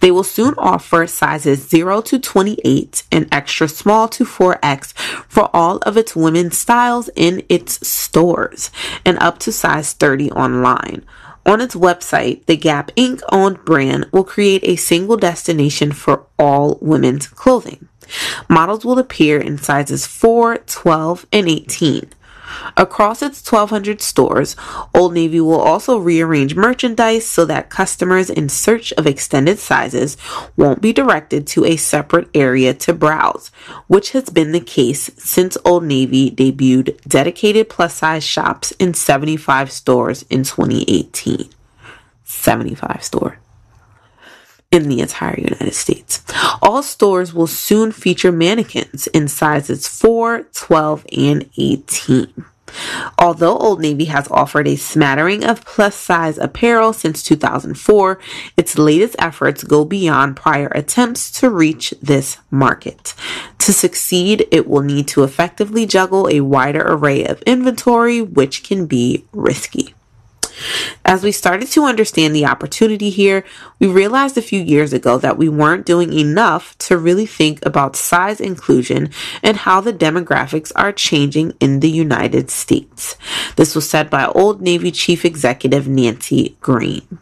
[0.00, 4.92] they will soon offer sizes 0 to 28 and extra small to 4X
[5.28, 8.70] for all of its women's styles in its stores
[9.04, 11.04] and up to size 30 online.
[11.46, 13.20] On its website, the Gap Inc.
[13.30, 17.88] owned brand will create a single destination for all women's clothing.
[18.48, 22.10] Models will appear in sizes 4, 12, and 18.
[22.76, 24.56] Across its 1,200 stores,
[24.94, 30.16] Old Navy will also rearrange merchandise so that customers in search of extended sizes
[30.56, 33.48] won't be directed to a separate area to browse,
[33.86, 39.70] which has been the case since Old Navy debuted dedicated plus size shops in 75
[39.70, 41.48] stores in 2018.
[42.24, 43.43] 75 stores.
[44.74, 46.22] In the entire United States.
[46.60, 52.44] All stores will soon feature mannequins in sizes 4, 12, and 18.
[53.18, 58.18] Although Old Navy has offered a smattering of plus size apparel since 2004,
[58.56, 63.14] its latest efforts go beyond prior attempts to reach this market.
[63.58, 68.86] To succeed, it will need to effectively juggle a wider array of inventory, which can
[68.86, 69.94] be risky.
[71.04, 73.44] As we started to understand the opportunity here,
[73.78, 77.96] we realized a few years ago that we weren't doing enough to really think about
[77.96, 79.10] size inclusion
[79.42, 83.16] and how the demographics are changing in the United States.
[83.56, 87.18] This was said by Old Navy Chief Executive Nancy Green.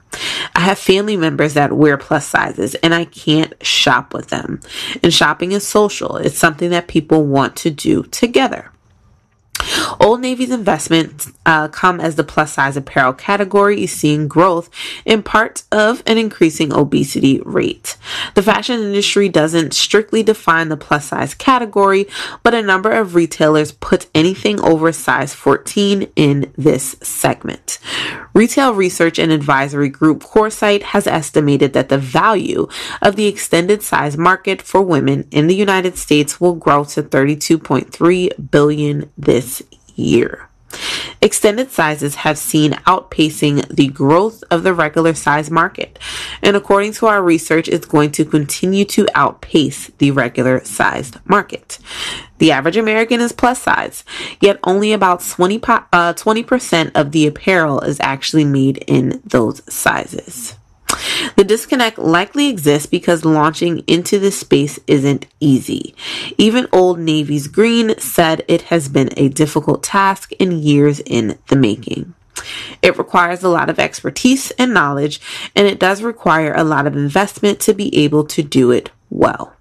[0.55, 4.61] I have family members that wear plus sizes and I can't shop with them.
[5.03, 6.17] And shopping is social.
[6.17, 8.71] It's something that people want to do together.
[10.01, 14.71] Old Navy's investments uh, come as the plus size apparel category is seeing growth
[15.05, 17.97] in part of an increasing obesity rate.
[18.35, 22.07] The fashion industry doesn't strictly define the plus size category,
[22.43, 27.79] but a number of retailers put anything over size 14 in this segment.
[28.35, 32.67] Retail research and advisory group Coresight has estimated that the value
[33.01, 38.51] of the extended size market for women in the United States will grow to 32.3
[38.51, 39.63] billion this
[39.97, 40.49] year.
[41.21, 45.99] Extended sizes have seen outpacing the growth of the regular size market,
[46.43, 51.79] and according to our research, it's going to continue to outpace the regular sized market.
[52.39, 54.03] The average American is plus size,
[54.41, 60.57] yet only about 20, uh, 20% of the apparel is actually made in those sizes.
[61.37, 65.95] The disconnect likely exists because launching into this space isn't easy.
[66.39, 71.57] Even Old Navy's Green said it has been a difficult task and years in the
[71.57, 72.15] making.
[72.81, 75.21] It requires a lot of expertise and knowledge,
[75.55, 79.55] and it does require a lot of investment to be able to do it well.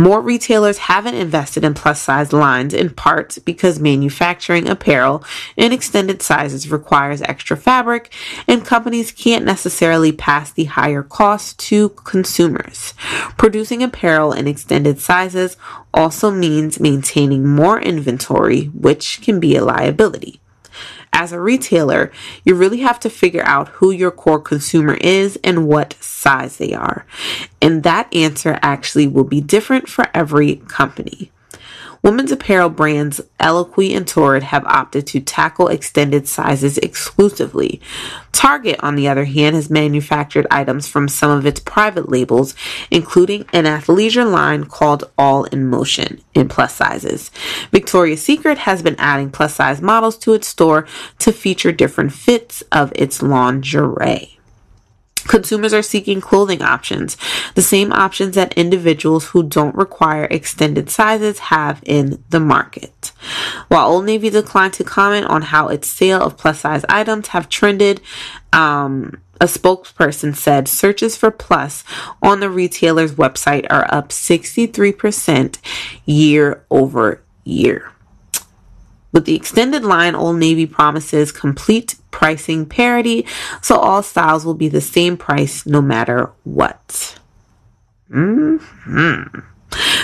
[0.00, 5.24] More retailers haven't invested in plus size lines in part because manufacturing apparel
[5.56, 8.14] in extended sizes requires extra fabric
[8.46, 12.94] and companies can't necessarily pass the higher cost to consumers.
[13.36, 15.56] Producing apparel in extended sizes
[15.92, 20.40] also means maintaining more inventory, which can be a liability
[21.12, 22.12] as a retailer,
[22.44, 26.74] you really have to figure out who your core consumer is and what size they
[26.74, 27.06] are.
[27.60, 31.30] And that answer actually will be different for every company.
[32.02, 37.80] Women's apparel brands Eloquii and Torrid have opted to tackle extended sizes exclusively.
[38.32, 42.54] Target, on the other hand, has manufactured items from some of its private labels,
[42.90, 47.30] including an athleisure line called All in Motion in plus sizes.
[47.72, 50.86] Victoria's Secret has been adding plus size models to its store
[51.18, 54.37] to feature different fits of its lingerie.
[55.26, 57.16] Consumers are seeking clothing options,
[57.54, 63.12] the same options that individuals who don't require extended sizes have in the market.
[63.68, 67.48] While Old Navy declined to comment on how its sale of plus size items have
[67.48, 68.00] trended,
[68.52, 71.84] um, a spokesperson said searches for plus
[72.22, 75.58] on the retailer's website are up 63%
[76.06, 77.92] year over year.
[79.12, 83.26] With the extended line, Old Navy promises complete pricing parity,
[83.62, 87.18] so all styles will be the same price no matter what.
[88.10, 89.40] Mm-hmm.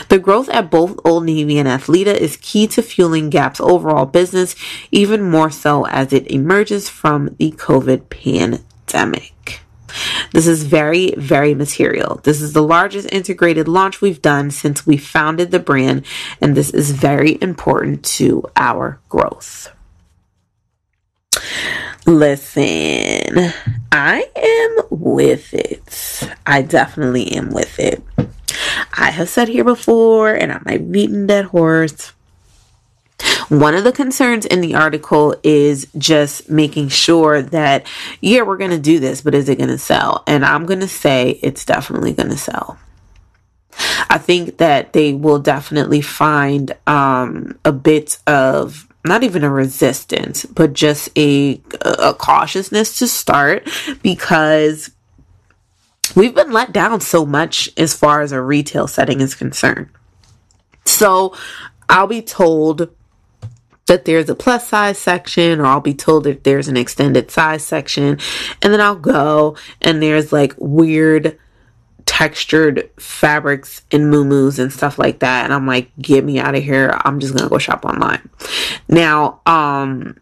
[0.08, 4.54] The growth at both Old Navy and Athleta is key to fueling Gap's overall business,
[4.90, 9.63] even more so as it emerges from the COVID pandemic.
[10.32, 12.20] This is very, very material.
[12.24, 16.04] This is the largest integrated launch we've done since we founded the brand,
[16.40, 19.70] and this is very important to our growth.
[22.06, 23.52] Listen,
[23.92, 26.28] I am with it.
[26.46, 28.02] I definitely am with it.
[28.96, 32.13] I have said here before, and I might beaten that horse.
[33.48, 37.86] One of the concerns in the article is just making sure that,
[38.20, 40.22] yeah, we're going to do this, but is it going to sell?
[40.26, 42.78] And I'm going to say it's definitely going to sell.
[44.08, 50.46] I think that they will definitely find um, a bit of not even a resistance,
[50.46, 53.68] but just a, a cautiousness to start
[54.02, 54.90] because
[56.16, 59.88] we've been let down so much as far as a retail setting is concerned.
[60.86, 61.36] So
[61.88, 62.94] I'll be told
[63.86, 67.64] that there's a plus size section, or I'll be told that there's an extended size
[67.64, 68.18] section,
[68.62, 71.38] and then I'll go and there's like weird
[72.06, 75.44] textured fabrics and muumuus and stuff like that.
[75.44, 76.98] And i'm like get me out of here.
[77.04, 78.28] I'm just gonna go shop online.
[78.88, 80.16] Now um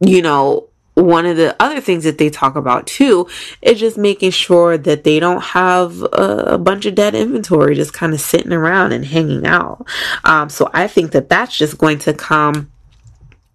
[0.00, 3.28] you know one of the other things that they talk about too
[3.62, 8.12] is just making sure that they don't have a, bunch of dead inventory just kind
[8.12, 9.86] of sitting around and hanging out.
[10.24, 12.70] Um, so I think that that's just going to come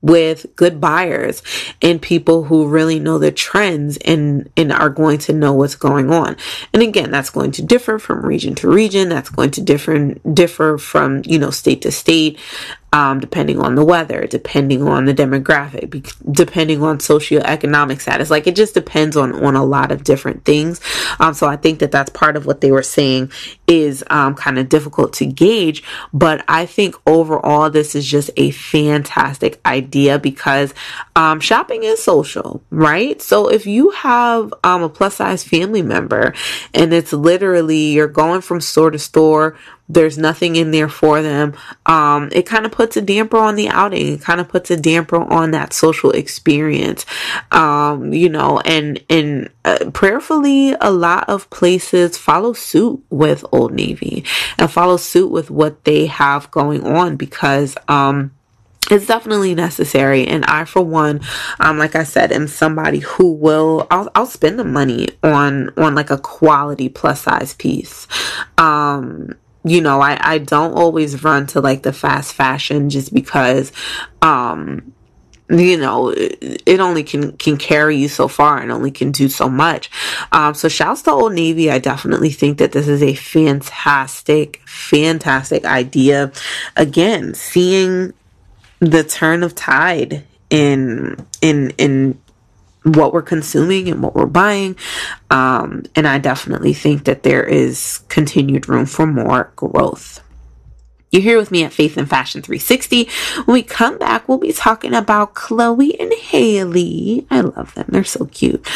[0.02, 1.42] with good buyers
[1.82, 6.12] and people who really know the trends and and are going to know what's going
[6.12, 6.38] on.
[6.72, 9.10] And again, that's going to differ from region to region.
[9.10, 12.40] That's going to different differ from, you know, state to state
[12.94, 18.30] um, depending on the weather, depending on the demographic, depending on socioeconomic status.
[18.30, 20.80] Like it just depends on on a lot of different things.
[21.20, 23.32] Um, so I think that that's part of what they were saying
[23.68, 25.84] is um, kind of difficult to gauge.
[26.14, 30.74] But I think overall, this is just a fantastic idea because
[31.18, 33.20] um, shopping is social, right?
[33.24, 36.36] So if you have um, a plus size family member
[36.76, 39.58] and it's literally you're going from store to store
[39.90, 41.56] there's nothing in there for them.
[41.86, 44.14] Um, it kind of puts a damper on the outing.
[44.14, 47.06] It kind of puts a damper on that social experience.
[47.52, 53.74] Um, you know, and, and uh, prayerfully, a lot of places follow suit with Old
[53.74, 54.26] Navy
[54.58, 58.32] and follow suit with what they have going on because, um,
[58.90, 61.20] it's definitely necessary and i for one
[61.60, 65.96] um like i said am somebody who will i'll, I'll spend the money on on
[65.96, 68.08] like a quality plus size piece
[68.58, 69.36] um
[69.68, 73.72] you know, I, I don't always run to like the fast fashion just because,
[74.22, 74.94] um,
[75.50, 79.48] you know, it only can, can carry you so far and only can do so
[79.48, 79.90] much.
[80.32, 81.72] Um, so shouts to Old Navy.
[81.72, 86.32] I definitely think that this is a fantastic, fantastic idea.
[86.76, 88.14] Again, seeing
[88.80, 92.20] the turn of tide in, in, in
[92.84, 94.76] what we're consuming and what we're buying.
[95.30, 100.22] Um, and I definitely think that there is continued room for more growth.
[101.10, 103.08] You're here with me at Faith and Fashion 360.
[103.46, 107.26] When we come back, we'll be talking about Chloe and Halle.
[107.32, 107.86] I love them.
[107.88, 108.68] They're so cute.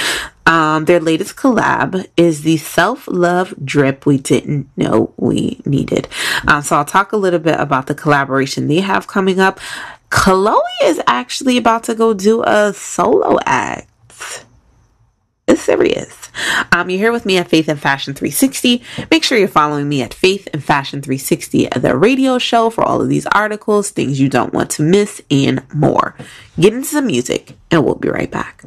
[0.46, 6.08] Um, their latest collab is the self love drip we didn't know we needed.
[6.48, 9.60] Um, so I'll talk a little bit about the collaboration they have coming up.
[10.10, 13.91] Chloe is actually about to go do a solo act.
[15.48, 16.30] It's serious.
[16.72, 18.84] Um, you're here with me at Faith and Fashion 360.
[19.10, 23.02] Make sure you're following me at Faith and Fashion 360, the radio show for all
[23.02, 26.16] of these articles, things you don't want to miss, and more.
[26.60, 28.64] Get into some music, and we'll be right back.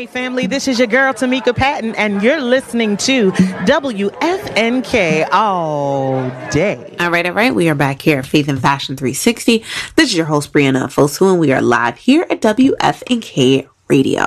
[0.00, 6.96] Hey, family, this is your girl, Tamika Patton, and you're listening to WFNK all day.
[6.98, 7.54] All right, all right.
[7.54, 9.62] We are back here at Faith and Fashion 360.
[9.96, 14.24] This is your host, Brianna Fosu, and we are live here at WFNK Radio.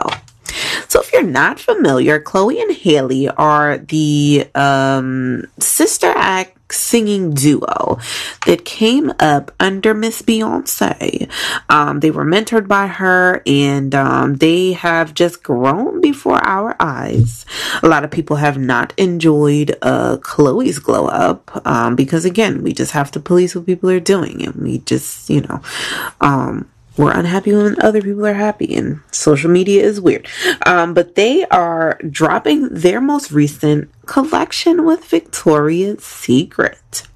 [0.87, 7.99] So, if you're not familiar, Chloe and Halle are the um, sister act singing duo
[8.45, 11.29] that came up under Miss Beyonce.
[11.69, 17.45] Um, they were mentored by her and um, they have just grown before our eyes.
[17.81, 22.73] A lot of people have not enjoyed uh, Chloe's glow up um, because, again, we
[22.73, 25.61] just have to police what people are doing and we just, you know,
[26.21, 30.27] um, we're unhappy when other people are happy and social media is weird
[30.65, 37.07] um, but they are dropping their most recent collection with victoria's secret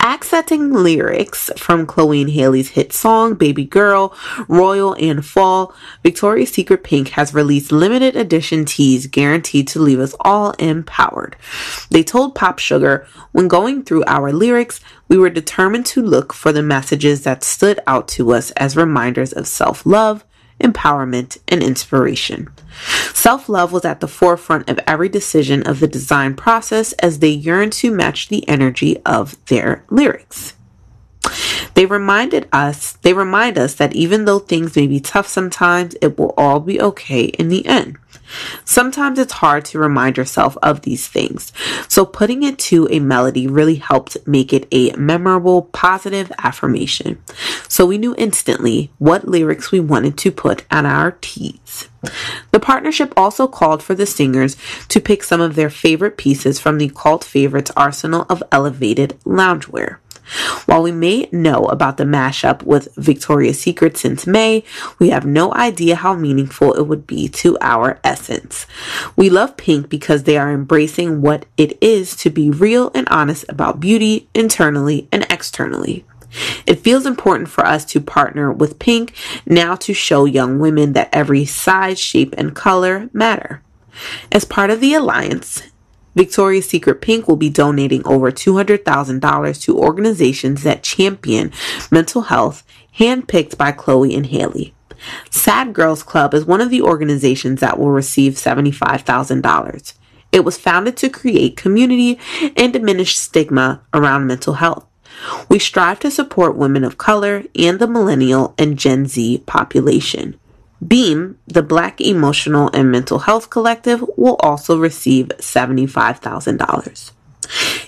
[0.00, 4.14] accenting lyrics from Chloe and Halle's hit song Baby Girl,
[4.48, 10.14] Royal, and Fall, Victoria's Secret Pink has released limited edition tees guaranteed to leave us
[10.20, 11.36] all empowered.
[11.90, 16.52] They told Pop Sugar, when going through our lyrics, we were determined to look for
[16.52, 20.24] the messages that stood out to us as reminders of self love,
[20.60, 22.48] empowerment, and inspiration.
[23.14, 27.28] Self love was at the forefront of every decision of the design process as they
[27.28, 30.54] yearned to match the energy of their lyrics.
[31.76, 36.18] They reminded us, they remind us that even though things may be tough sometimes, it
[36.18, 37.98] will all be okay in the end.
[38.64, 41.52] Sometimes it's hard to remind yourself of these things,
[41.86, 47.22] so putting it to a melody really helped make it a memorable, positive affirmation.
[47.68, 51.88] So we knew instantly what lyrics we wanted to put on our tees.
[52.52, 54.56] The partnership also called for the singers
[54.88, 59.98] to pick some of their favorite pieces from the cult favorites arsenal of elevated loungewear.
[60.66, 64.64] While we may know about the mashup with Victoria's Secret since May,
[64.98, 68.66] we have no idea how meaningful it would be to our essence.
[69.14, 73.44] We love Pink because they are embracing what it is to be real and honest
[73.48, 76.04] about beauty internally and externally.
[76.66, 79.14] It feels important for us to partner with Pink
[79.46, 83.62] now to show young women that every size, shape, and color matter.
[84.30, 85.62] As part of the alliance,
[86.16, 91.52] Victoria's Secret Pink will be donating over $200,000 to organizations that champion
[91.90, 92.64] mental health,
[92.98, 94.72] handpicked by Chloe and Halle.
[95.30, 99.92] Sad Girls Club is one of the organizations that will receive $75,000.
[100.32, 102.18] It was founded to create community
[102.56, 104.86] and diminish stigma around mental health.
[105.48, 110.38] We strive to support women of color and the millennial and Gen Z population.
[110.86, 117.12] Beam, the Black Emotional and Mental Health Collective, will also receive $75,000.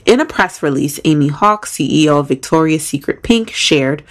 [0.07, 4.05] In a press release, Amy Hauk, CEO of Victoria's Secret Pink, shared,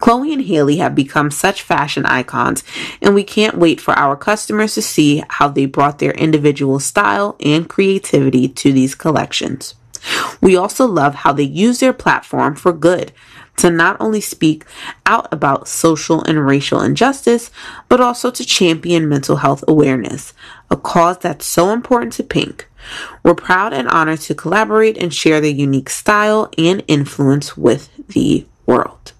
[0.00, 2.64] Chloe and Halle have become such fashion icons,
[3.00, 7.36] and we can't wait for our customers to see how they brought their individual style
[7.38, 9.74] and creativity to these collections.
[10.40, 13.12] We also love how they use their platform for good
[13.62, 14.64] to not only speak
[15.06, 17.48] out about social and racial injustice,
[17.88, 20.34] but also to champion mental health awareness,
[20.68, 22.68] a cause that's so important to Pink.
[23.22, 28.46] We're proud and honored to collaborate and share their unique style and influence with the
[28.66, 29.12] world.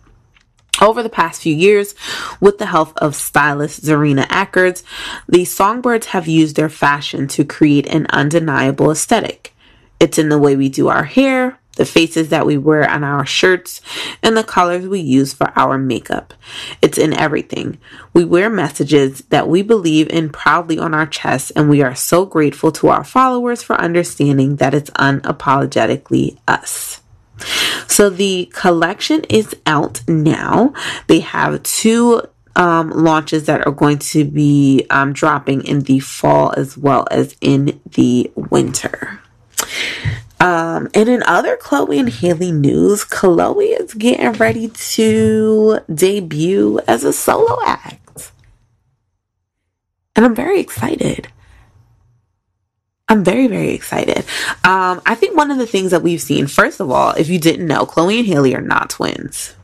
[0.81, 1.95] Over the past few years,
[2.41, 4.83] with the help of stylist Zerina Akers,
[5.29, 9.55] the Songbirds have used their fashion to create an undeniable aesthetic.
[10.01, 13.25] It's in the way we do our hair, the faces that we wear on our
[13.25, 13.81] shirts,
[14.23, 16.35] and the colors we use for our makeup.
[16.81, 17.79] It's in everything.
[18.13, 22.27] We wear messages that we believe in proudly on our chests, and we are so
[22.27, 27.01] grateful to our followers for understanding that it's unapologetically us.
[27.89, 30.75] So the collection is out now.
[31.07, 32.23] They have two
[32.55, 37.35] um, launches that are going to be um, dropping in the fall as well as
[37.41, 39.21] in the winter.
[40.43, 47.05] Um, and in other Chloe and Halle news, Chloe is getting ready to debut as
[47.05, 48.33] a solo act.
[50.17, 51.29] And I'm very excited.
[53.09, 54.25] I'm very, very excited.
[54.65, 57.39] Um, I think one of the things that we've seen, first of all, if you
[57.39, 59.55] didn't know, Chloe and Halle are not twins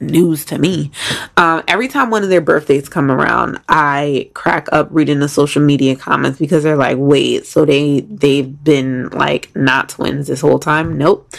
[0.00, 0.90] news to me.
[1.36, 5.62] Um, every time one of their birthdays come around, I crack up reading the social
[5.62, 10.58] media comments because they're like, "Wait, so they they've been like not twins this whole
[10.58, 11.32] time?" Nope.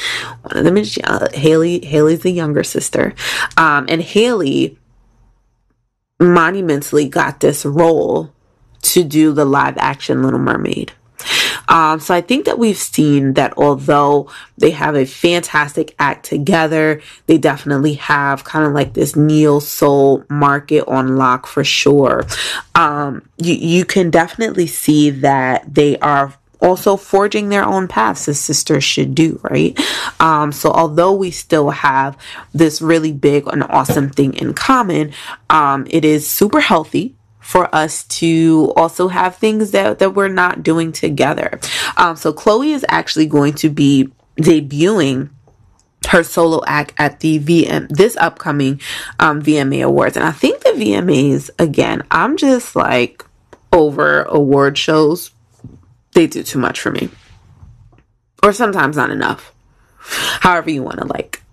[0.43, 1.83] One of them is uh, Halle.
[1.85, 3.13] Halle's the younger sister,
[3.57, 4.77] um, and Halle
[6.19, 8.31] monumentally got this role
[8.81, 10.93] to do the live action Little Mermaid.
[11.71, 17.01] Um, so I think that we've seen that although they have a fantastic act together,
[17.27, 22.25] they definitely have kind of like this neo soul market on lock for sure.
[22.75, 28.39] Um, you, you can definitely see that they are also forging their own paths as
[28.39, 29.79] sisters should do, right?
[30.19, 32.17] Um, so although we still have
[32.53, 35.13] this really big and awesome thing in common,
[35.49, 37.15] um, it is super healthy
[37.51, 41.59] for us to also have things that, that we're not doing together.
[41.97, 45.29] Um, so Chloe is actually going to be debuting
[46.07, 48.79] her solo act at the VM this upcoming
[49.19, 52.03] um, VMA Awards, and I think the VMAs again.
[52.09, 53.25] I'm just like
[53.73, 55.31] over award shows.
[56.13, 57.09] They do too much for me,
[58.41, 59.53] or sometimes not enough.
[59.99, 61.43] However you want to like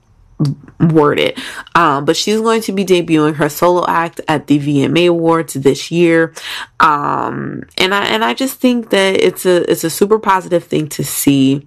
[0.78, 1.38] word it.
[1.74, 5.90] Um, but she's going to be debuting her solo act at the VMA Awards this
[5.90, 6.32] year.
[6.80, 10.88] Um, and I and I just think that it's a it's a super positive thing
[10.90, 11.66] to see.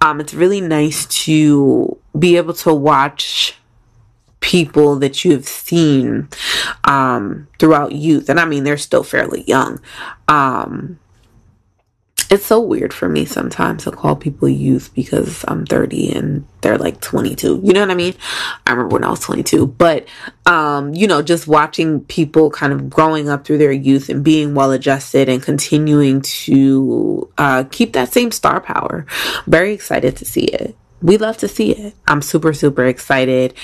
[0.00, 3.56] Um, it's really nice to be able to watch
[4.40, 6.28] people that you have seen
[6.84, 9.80] um, throughout youth, and I mean they're still fairly young.
[10.28, 10.98] Um,
[12.30, 16.78] it's so weird for me sometimes to call people youth because I'm 30 and they're
[16.78, 17.60] like 22.
[17.64, 18.14] You know what I mean?
[18.66, 20.06] I remember when I was 22, but
[20.46, 24.54] um, you know, just watching people kind of growing up through their youth and being
[24.54, 29.06] well adjusted and continuing to uh, keep that same star power.
[29.46, 31.94] Very excited to see it we love to see it.
[32.06, 33.54] I'm super, super excited.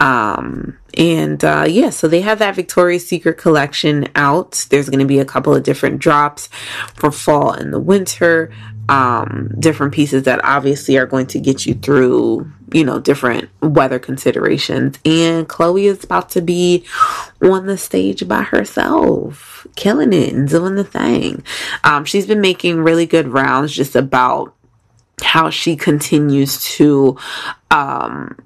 [0.00, 4.66] Um, and uh, yeah, so they have that Victoria's Secret collection out.
[4.70, 6.48] There's going to be a couple of different drops
[6.94, 8.52] for fall and the winter.
[8.86, 13.98] Um, different pieces that obviously are going to get you through, you know, different weather
[13.98, 14.98] considerations.
[15.06, 16.84] And Chloe is about to be
[17.42, 21.42] on the stage by herself, killing it and doing the thing.
[21.82, 24.54] Um, she's been making really good rounds just about
[25.22, 27.16] how she continues to
[27.70, 28.36] um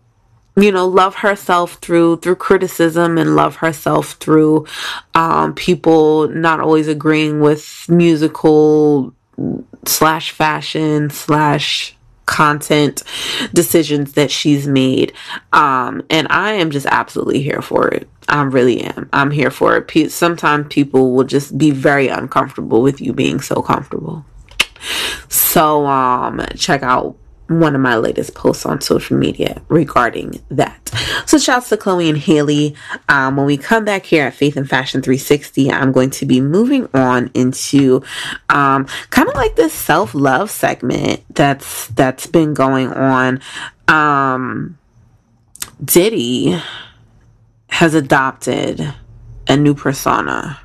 [0.56, 4.66] you know love herself through through criticism and love herself through
[5.14, 9.14] um people not always agreeing with musical
[9.84, 11.94] slash fashion slash
[12.26, 13.02] content
[13.54, 15.14] decisions that she's made.
[15.52, 18.06] Um and i am just absolutely here for it.
[18.28, 19.08] I really am.
[19.14, 20.12] I'm here for it.
[20.12, 24.26] Sometimes people will just be very uncomfortable with you being so comfortable
[25.28, 27.16] so um check out
[27.48, 30.90] one of my latest posts on social media regarding that.
[31.26, 32.74] So shouts to Chloe and Halle.
[33.08, 36.40] Um, when we come back here at Faith and Fashion 360, I'm going to be
[36.40, 38.02] moving on into
[38.50, 43.40] um, kind of like this self-love segment that's that's been going on.
[43.88, 44.78] Um,
[45.82, 46.60] Diddy
[47.70, 48.94] has adopted
[49.46, 50.60] a new persona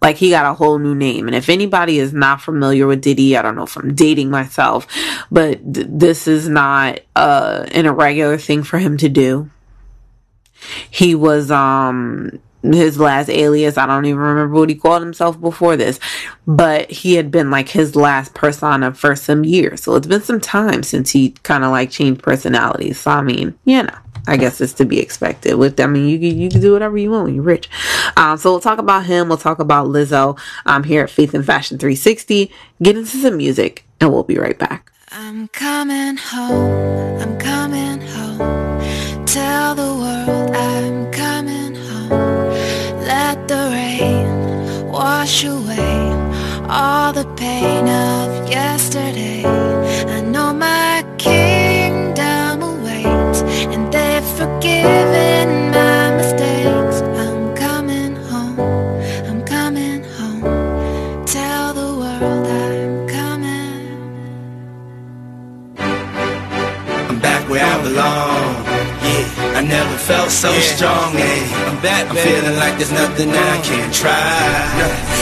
[0.00, 1.26] like he got a whole new name.
[1.26, 4.86] And if anybody is not familiar with Diddy, I don't know if I'm dating myself,
[5.30, 9.50] but th- this is not uh, an irregular thing for him to do.
[10.90, 13.78] He was um his last alias.
[13.78, 16.00] I don't even remember what he called himself before this,
[16.46, 19.82] but he had been like his last persona for some years.
[19.82, 23.00] So it's been some time since he kind of like changed personalities.
[23.00, 23.98] So I mean, you know.
[24.28, 25.54] I guess it's to be expected.
[25.54, 27.68] With I mean, you you can do whatever you want when you're rich.
[28.16, 29.28] Um, so we'll talk about him.
[29.28, 30.38] We'll talk about Lizzo.
[30.66, 32.52] Um, here at Faith and Fashion 360.
[32.82, 34.92] Get into some music, and we'll be right back.
[35.10, 37.20] I'm coming home.
[37.20, 39.26] I'm coming home.
[39.26, 42.50] Tell the world I'm coming home.
[43.12, 46.12] Let the rain wash away
[46.68, 49.44] all the pain of yesterday.
[49.44, 51.77] I know my they've
[54.38, 57.02] forgiven my mistakes.
[57.24, 58.60] I'm coming home.
[59.28, 61.26] I'm coming home.
[61.26, 63.88] Tell the world I'm coming.
[65.76, 68.27] I'm back where I belong.
[70.08, 71.12] Yeah, I felt so strong.
[71.12, 71.68] Yeah.
[71.68, 74.16] I'm back, I'm feeling like there's nothing I can't try.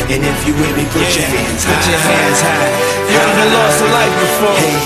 [0.07, 1.75] And if you with me, put your hands high.
[1.75, 2.71] Put your hands high.
[3.11, 4.55] You ever lost a life before?
[4.63, 4.79] Hey.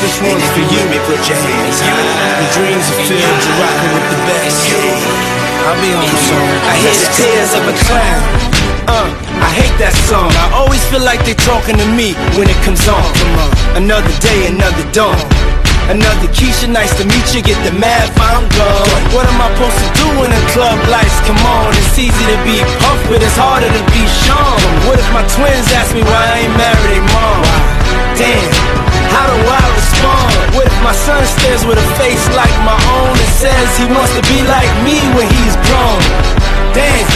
[0.00, 0.80] This one's for you.
[0.88, 2.40] Me, put your hands high.
[2.40, 4.60] The dreams are filled, you're rocking with the best.
[4.64, 4.96] Hey.
[5.68, 6.48] I'll be on the song.
[6.64, 8.24] I hear the tears of a clown.
[8.88, 9.08] Uh,
[9.44, 10.32] I hate that song.
[10.40, 13.04] I always feel like they're talking to me when it comes on.
[13.04, 13.52] Come on.
[13.76, 15.20] Another day, another dawn.
[15.88, 17.40] Another Keisha, nice to meet you.
[17.40, 19.00] Get the math, I'm gone.
[19.16, 21.72] What am I supposed to do when the club lights come on?
[21.80, 24.60] It's easy to be puff, but it's harder to be Sean.
[24.84, 27.40] What if my twins ask me why I ain't married a mom?
[28.20, 28.52] Damn,
[29.16, 30.32] how do I respond?
[30.60, 34.12] What if my son stares with a face like my own and says he wants
[34.12, 36.00] to be like me when he's grown?
[36.76, 37.08] Damn,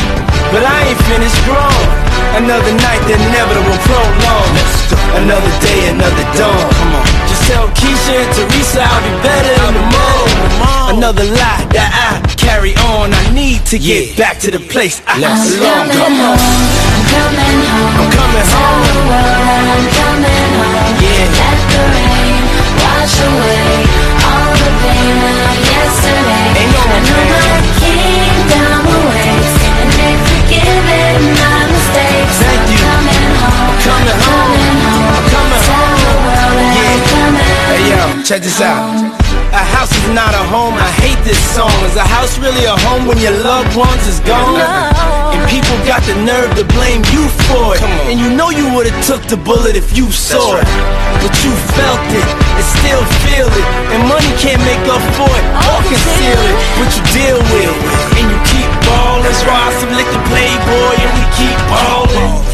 [0.48, 1.84] but I ain't finished grown.
[2.40, 4.48] Another night, the inevitable prolong.
[5.20, 6.64] Another day, another dawn.
[6.72, 7.31] Come on.
[7.48, 10.98] Tell Keisha and Teresa I'll be better in the morning.
[10.98, 13.12] Another lie that I carry on.
[13.12, 15.88] I need to get back to the place I belong.
[15.90, 16.38] Come on.
[16.38, 17.98] I'm coming home.
[17.98, 18.84] I'm coming Tell home.
[18.86, 20.94] the world I'm coming home.
[21.02, 21.38] Yeah.
[21.40, 22.42] Let the rain
[22.78, 23.72] wash away
[24.22, 26.46] all the pain of yesterday.
[26.62, 32.36] Ain't no I know my kingdom awaits, and they've forgiven my mistakes.
[32.38, 32.62] Thank.
[32.62, 33.74] I'm coming home.
[33.82, 34.41] Coming home.
[38.20, 38.92] Check this out.
[39.56, 40.76] A house is not a home.
[40.76, 41.72] I hate this song.
[41.88, 44.60] Is a house really a home when your loved ones is gone?
[45.32, 47.82] And people got the nerve to blame you for it.
[48.12, 50.68] And you know you would've took the bullet if you saw it.
[51.24, 53.66] But you felt it and still feel it.
[53.96, 56.56] And money can't make up for it or conceal it.
[56.76, 57.80] But you deal with it.
[58.20, 59.32] And you keep ballin'.
[59.40, 62.51] Swat some liquor playboy and we keep ballin'.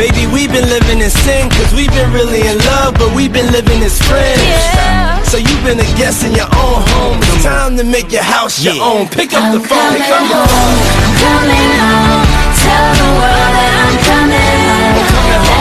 [0.00, 3.52] Baby, we've been living in sin, cause we've been really in love, but we've been
[3.52, 4.40] living as friends.
[4.40, 5.20] Yeah.
[5.24, 7.18] So you've been a guest in your own home.
[7.20, 9.08] It's time to make your house your own.
[9.08, 10.80] Pick up the phone, pick up the phone.
[11.04, 12.24] I'm coming home.
[12.64, 14.96] Tell the world that I'm coming home.
[14.96, 15.59] Let the rain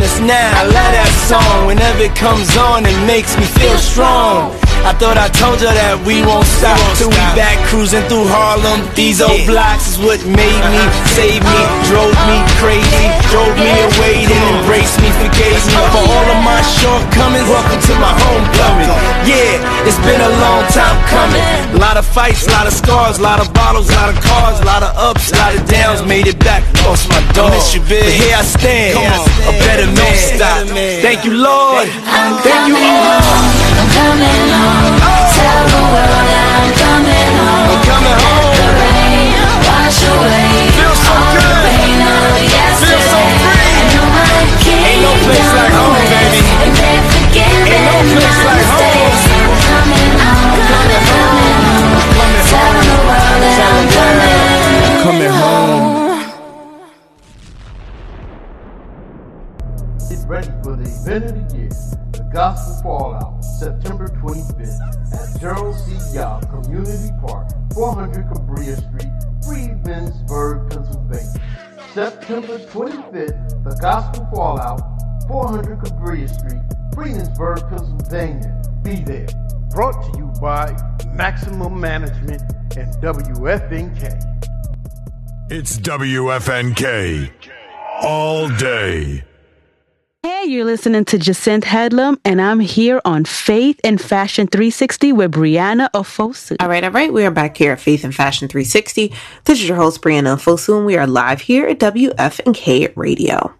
[0.00, 0.60] us now.
[0.60, 1.66] I love that song.
[1.66, 4.61] Whenever it comes on, it makes me feel strong.
[4.82, 8.82] I thought I told you that we won't stop till we back cruising through Harlem.
[8.98, 10.82] These old blocks is what made me,
[11.14, 16.26] saved me, drove me crazy, drove me away, then embraced me, forgave me for all
[16.34, 17.46] of my shortcomings.
[17.46, 18.90] Welcome to my homecoming.
[19.22, 21.42] Yeah, it's been a long time coming.
[21.72, 24.18] A lot of fights, a lot of scars, a lot of bottles, a lot of
[24.18, 26.02] cars, a lot of ups, a lot of downs.
[26.02, 27.54] Made it back, lost my dog.
[27.86, 30.18] But here I stand, a better man.
[30.18, 30.66] Stop.
[31.06, 31.86] Thank you, Lord.
[32.42, 33.22] Thank you, all.
[33.78, 34.71] I'm coming home.
[35.36, 37.68] Tell the world I'm coming home.
[37.72, 38.52] I'm coming home.
[38.52, 39.34] Let the rain
[39.66, 40.52] wash away
[41.12, 42.92] all the pain of yesterday.
[42.92, 43.74] Feel so free.
[43.76, 44.24] I know my
[44.88, 46.40] Ain't no place like home, baby.
[46.64, 48.82] And they've forgiven Ain't no place like home.
[48.82, 49.24] mistakes.
[49.32, 50.56] I'm coming home.
[50.70, 51.52] Coming home.
[52.50, 55.92] Tell the world that I'm coming Coming home.
[60.08, 61.68] Get ready for the event of the year,
[62.12, 63.31] the Gospel Fallout,
[63.62, 66.16] September 25th at Gerald C.
[66.16, 69.12] Young Community Park, 400 Cabria Street,
[69.46, 71.40] Freemansburg, Pennsylvania.
[71.94, 74.80] September 25th, the Gospel Fallout,
[75.28, 76.60] 400 Cabria Street,
[76.92, 78.62] Freemansburg, Pennsylvania.
[78.82, 79.28] Be there.
[79.70, 80.76] Brought to you by
[81.14, 82.42] Maximum Management
[82.76, 84.02] and WFNK.
[85.52, 87.30] It's WFNK
[88.02, 89.22] all day.
[90.24, 95.32] Hey, you're listening to Jacinth Headlam, and I'm here on Faith and Fashion 360 with
[95.32, 96.54] Brianna Ofosu.
[96.60, 97.12] All right, all right.
[97.12, 99.12] We are back here at Faith and Fashion 360.
[99.46, 103.52] This is your host, Brianna Fosu, and we are live here at WFNK Radio.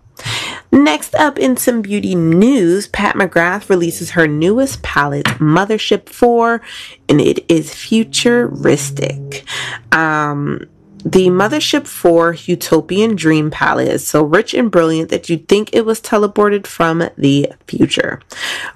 [0.71, 6.63] Next up in some beauty news, Pat McGrath releases her newest palette, Mothership 4,
[7.09, 9.45] and it is futuristic.
[9.91, 10.69] Um,
[11.05, 15.85] the Mothership 4 Utopian Dream palette is so rich and brilliant that you'd think it
[15.85, 18.21] was teleported from the future.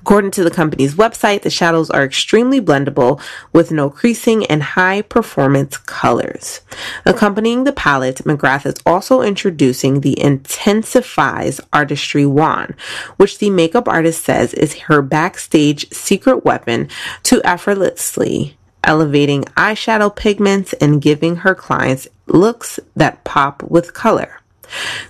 [0.00, 3.20] According to the company's website, the shadows are extremely blendable
[3.52, 6.62] with no creasing and high performance colors.
[7.04, 12.74] Accompanying the palette, McGrath is also introducing the Intensifeyes Artistry Wand,
[13.18, 16.88] which the makeup artist says is her backstage secret weapon
[17.22, 18.55] to effortlessly
[18.86, 24.40] elevating eyeshadow pigments and giving her clients looks that pop with color.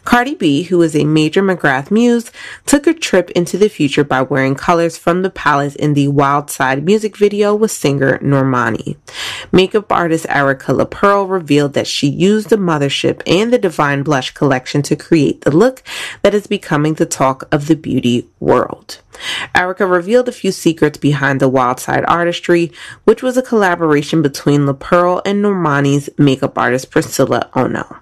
[0.05, 2.31] Cardi B, who is a major McGrath muse,
[2.65, 6.51] took a trip into the future by wearing colors from the palette in the Wild
[6.51, 8.97] Side music video with singer Normani.
[9.53, 14.83] Makeup artist Erica LaPearl revealed that she used the Mothership and the Divine Blush collection
[14.83, 15.83] to create the look
[16.23, 19.01] that is becoming the talk of the beauty world.
[19.55, 22.73] Erica revealed a few secrets behind the Wild Side artistry,
[23.05, 27.99] which was a collaboration between LaPearl and Normani's makeup artist Priscilla Ono.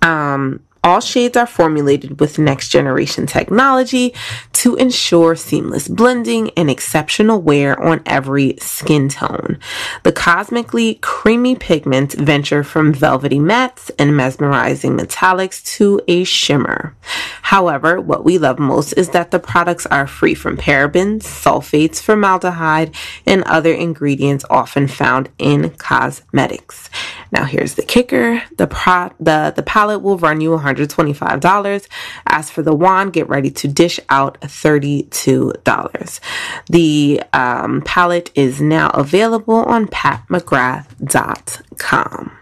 [0.00, 4.12] Um, all shades are formulated with next generation technology
[4.52, 9.60] to ensure seamless blending and exceptional wear on every skin tone.
[10.02, 16.96] The cosmically creamy pigments venture from velvety mattes and mesmerizing metallics to a shimmer.
[17.42, 22.92] However, what we love most is that the products are free from parabens, sulfates, formaldehyde,
[23.24, 26.90] and other ingredients often found in cosmetics.
[27.32, 31.88] Now here's the kicker: the pro the the palette will run you $125.
[32.26, 36.20] As for the wand, get ready to dish out $32.
[36.68, 42.32] The um, palette is now available on patmcgrath.com.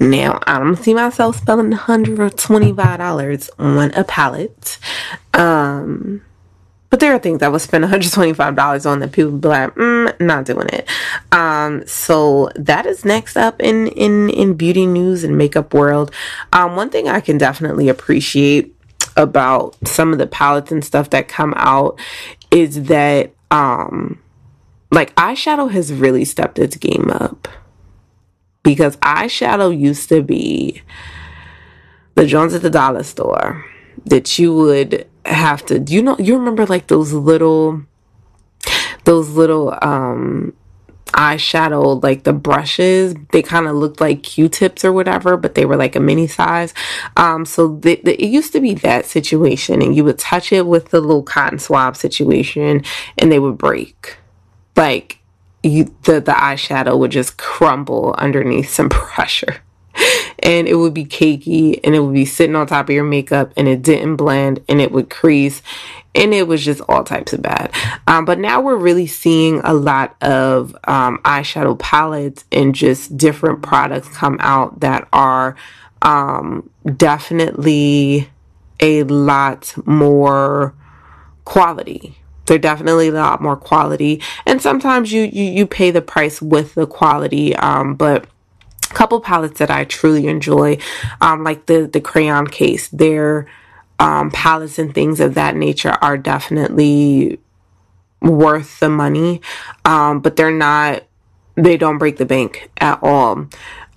[0.00, 4.78] Now, I don't see myself spending $125 on a palette.
[5.34, 6.22] Um,
[6.92, 10.44] but there are things I would spend $125 on that people be like, mm, not
[10.44, 10.86] doing it.
[11.32, 16.10] Um, so that is next up in, in, in beauty news and makeup world.
[16.52, 18.76] Um, one thing I can definitely appreciate
[19.16, 21.98] about some of the palettes and stuff that come out
[22.50, 24.20] is that, um,
[24.90, 27.48] like eyeshadow has really stepped its game up
[28.62, 30.82] because eyeshadow used to be
[32.16, 33.64] the Jones at the dollar store
[34.04, 37.82] that you would have to do you know you remember like those little
[39.04, 40.52] those little um
[41.08, 43.14] eyeshadow like the brushes?
[43.32, 46.72] They kind of looked like q-tips or whatever but they were like a mini size.
[47.16, 51.00] Um so it used to be that situation and you would touch it with the
[51.00, 52.82] little cotton swab situation
[53.18, 54.16] and they would break.
[54.76, 55.18] Like
[55.62, 59.62] you the the eyeshadow would just crumble underneath some pressure
[60.42, 63.52] and it would be cakey and it would be sitting on top of your makeup
[63.56, 65.62] and it didn't blend and it would crease
[66.14, 67.72] and it was just all types of bad.
[68.06, 73.62] Um, but now we're really seeing a lot of um, eyeshadow palettes and just different
[73.62, 75.56] products come out that are
[76.02, 78.28] um, definitely
[78.80, 80.74] a lot more
[81.44, 82.18] quality.
[82.46, 84.20] They're definitely a lot more quality.
[84.44, 88.26] And sometimes you you, you pay the price with the quality um, but
[88.92, 90.76] couple palettes that i truly enjoy
[91.20, 93.46] um, like the the crayon case their
[93.98, 97.38] um, palettes and things of that nature are definitely
[98.20, 99.40] worth the money
[99.84, 101.02] um, but they're not
[101.54, 103.46] they don't break the bank at all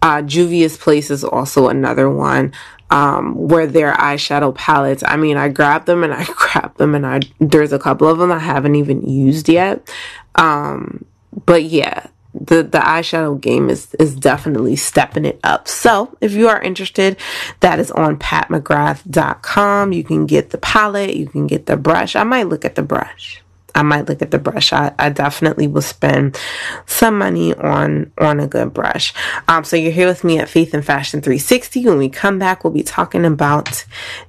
[0.02, 2.54] uh, Juvia's Place is also another one
[2.92, 5.04] um, where their eyeshadow palettes.
[5.06, 8.20] I mean, I grabbed them and I grabbed them, and I there's a couple of
[8.20, 9.90] them I haven't even used yet.
[10.36, 11.06] Um,
[11.46, 12.08] but yeah,
[12.40, 15.68] the the eyeshadow game is is definitely stepping it up.
[15.68, 17.18] So if you are interested,
[17.62, 19.94] that is on patmcgrath.com.
[19.94, 22.16] You can get the palette, you can get the brush.
[22.16, 23.42] I might look at the brush.
[23.76, 24.72] I might look at the brush.
[24.72, 26.40] I, I definitely will spend
[26.86, 29.14] some money on on a good brush.
[29.48, 31.86] Um, so you're here with me at Faith and Fashion 360.
[31.86, 33.86] When we come back, we'll be talking about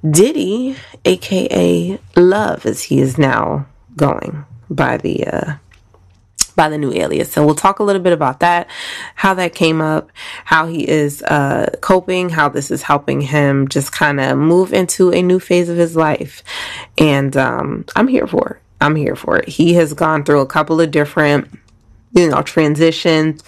[0.08, 5.54] Diddy, aka Love, as he is now going by the uh,
[6.56, 7.30] by the new alias.
[7.30, 8.68] So we'll talk a little bit about that,
[9.14, 10.10] how that came up,
[10.44, 15.12] how he is uh, coping, how this is helping him just kind of move into
[15.12, 16.42] a new phase of his life.
[16.98, 18.62] And um, I'm here for it.
[18.80, 19.48] I'm here for it.
[19.48, 21.48] He has gone through a couple of different
[22.12, 23.42] you know transitions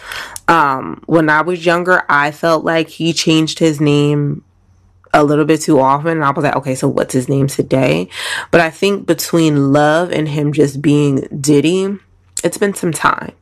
[0.48, 4.44] um when i was younger i felt like he changed his name
[5.14, 8.08] a little bit too often and i was like okay so what's his name today
[8.50, 11.96] but i think between love and him just being diddy
[12.44, 13.32] it's been some time.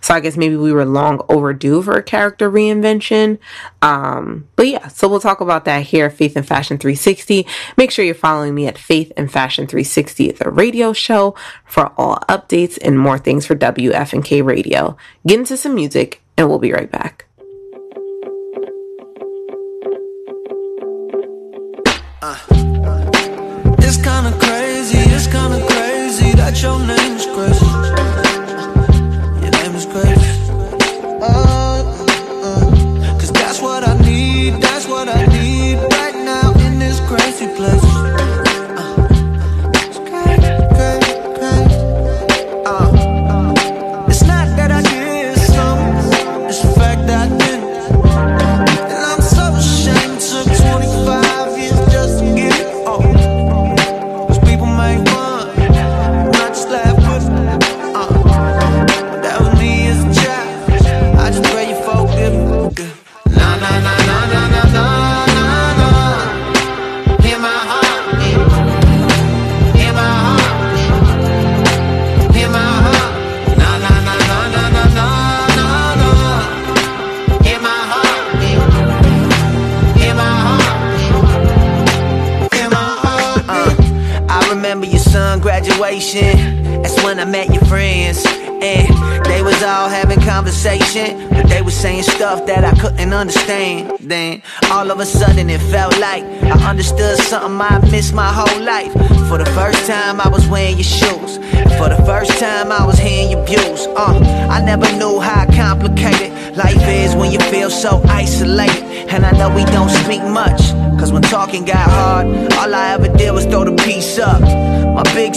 [0.00, 3.38] So i guess maybe we were long overdue for a character reinvention.
[3.82, 7.46] Um but yeah so we'll talk about that here faith and fashion 360
[7.76, 11.34] make sure you're following me at faith and fashion 360 the radio show
[11.64, 14.96] for all updates and more things for wfnk radio.
[15.26, 17.26] Get into some music and we'll be right back.
[23.78, 27.26] It's kinda crazy, it's kinda crazy that your name is
[31.28, 31.55] Uh,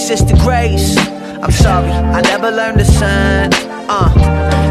[0.09, 0.97] sister Grace.
[0.97, 3.51] I'm sorry, I never learned to sign.
[3.87, 4.11] Uh,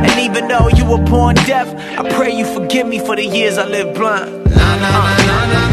[0.05, 3.57] and even though you were born deaf, I pray you forgive me for the years
[3.57, 4.51] I lived blind.
[4.51, 5.68] Nah,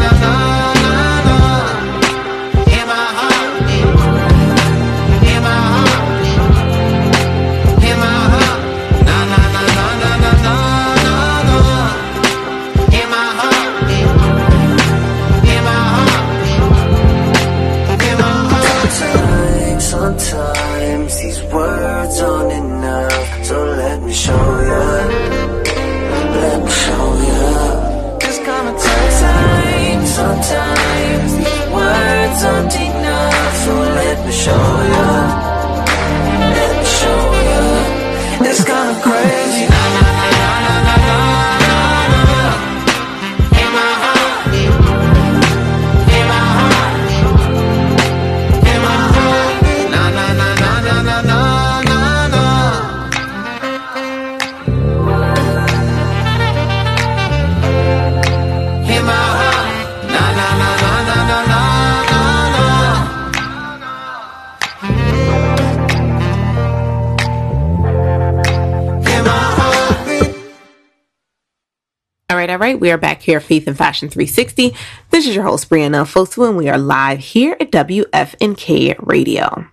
[72.78, 74.74] We are back here, at Faith and Fashion 360.
[75.10, 79.66] This is your host, Brianna Fosu, and we are live here at WFNK Radio.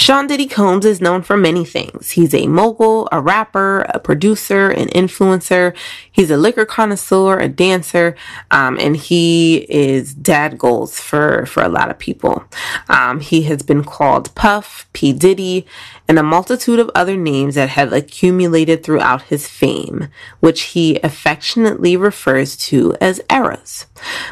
[0.00, 2.12] Sean Diddy Combs is known for many things.
[2.12, 5.76] He's a mogul, a rapper, a producer, an influencer.
[6.10, 8.16] He's a liquor connoisseur, a dancer,
[8.50, 12.44] um, and he is dad goals for, for a lot of people.
[12.88, 15.12] Um, he has been called Puff, P.
[15.12, 15.66] Diddy,
[16.08, 20.08] and a multitude of other names that have accumulated throughout his fame,
[20.40, 23.84] which he affectionately refers to as eras.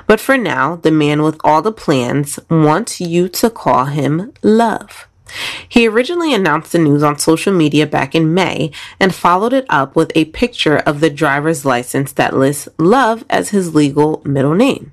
[0.07, 5.08] But for now, the man with all the plans wants you to call him Love.
[5.69, 9.95] He originally announced the news on social media back in May and followed it up
[9.97, 14.93] with a picture of the driver's license that lists Love as his legal middle name.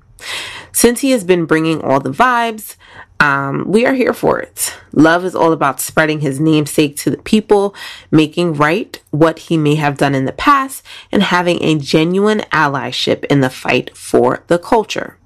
[0.72, 2.76] Since he has been bringing all the vibes,
[3.18, 4.76] um, we are here for it.
[4.92, 7.74] Love is all about spreading his namesake to the people,
[8.10, 13.24] making right what he may have done in the past, and having a genuine allyship
[13.26, 15.16] in the fight for the culture.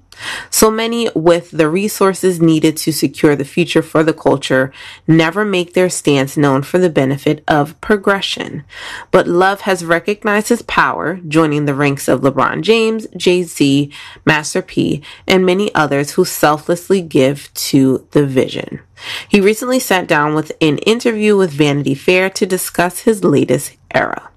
[0.49, 4.71] So many with the resources needed to secure the future for the culture
[5.07, 8.63] never make their stance known for the benefit of progression.
[9.09, 13.91] But Love has recognized his power, joining the ranks of LeBron James, Jay Z,
[14.25, 18.81] Master P, and many others who selflessly give to the vision.
[19.27, 24.29] He recently sat down with an interview with Vanity Fair to discuss his latest era.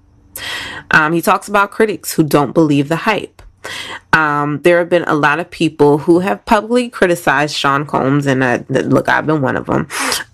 [0.91, 3.34] Um, he talks about critics who don't believe the hype.
[4.13, 8.43] Um, there have been a lot of people who have publicly criticized Sean Combs, and
[8.43, 9.87] uh, look, I've been one of them,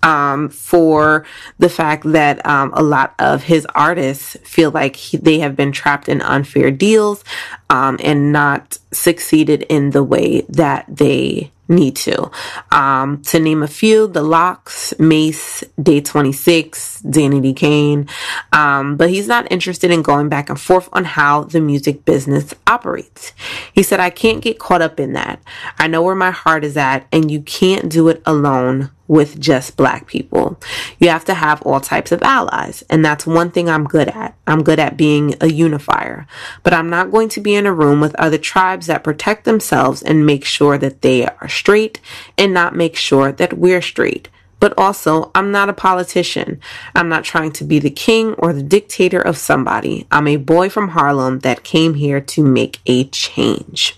[0.04, 1.26] um, for
[1.58, 5.72] the fact that um, a lot of his artists feel like he, they have been
[5.72, 7.24] trapped in unfair deals
[7.70, 12.30] um, and not succeeded in the way that they need to.
[12.72, 18.08] Um, to name a few, The LOX, Mase, Day 26, Danity Kane.
[18.52, 22.54] Um, but he's not interested in going back and forth on how the music business
[22.68, 23.34] operates.
[23.74, 25.42] He said, I can't get caught up in that.
[25.80, 29.76] I know where my heart is at, and you can't do it alone with just
[29.76, 30.58] black people.
[30.98, 32.82] You have to have all types of allies.
[32.90, 34.38] And that's one thing I'm good at.
[34.48, 36.26] I'm good at being a unifier.
[36.64, 40.02] But I'm not going to be in a room with other tribes that protect themselves
[40.02, 42.00] and make sure that they are straight
[42.38, 44.30] and not make sure that we're straight.
[44.62, 46.62] But also, I'm not a politician.
[46.96, 50.08] I'm not trying to be the king or the dictator of somebody.
[50.10, 53.98] I'm a boy from Harlem that came here to make a change.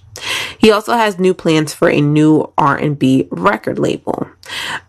[0.58, 4.23] He also has new plans for a new R&B record label.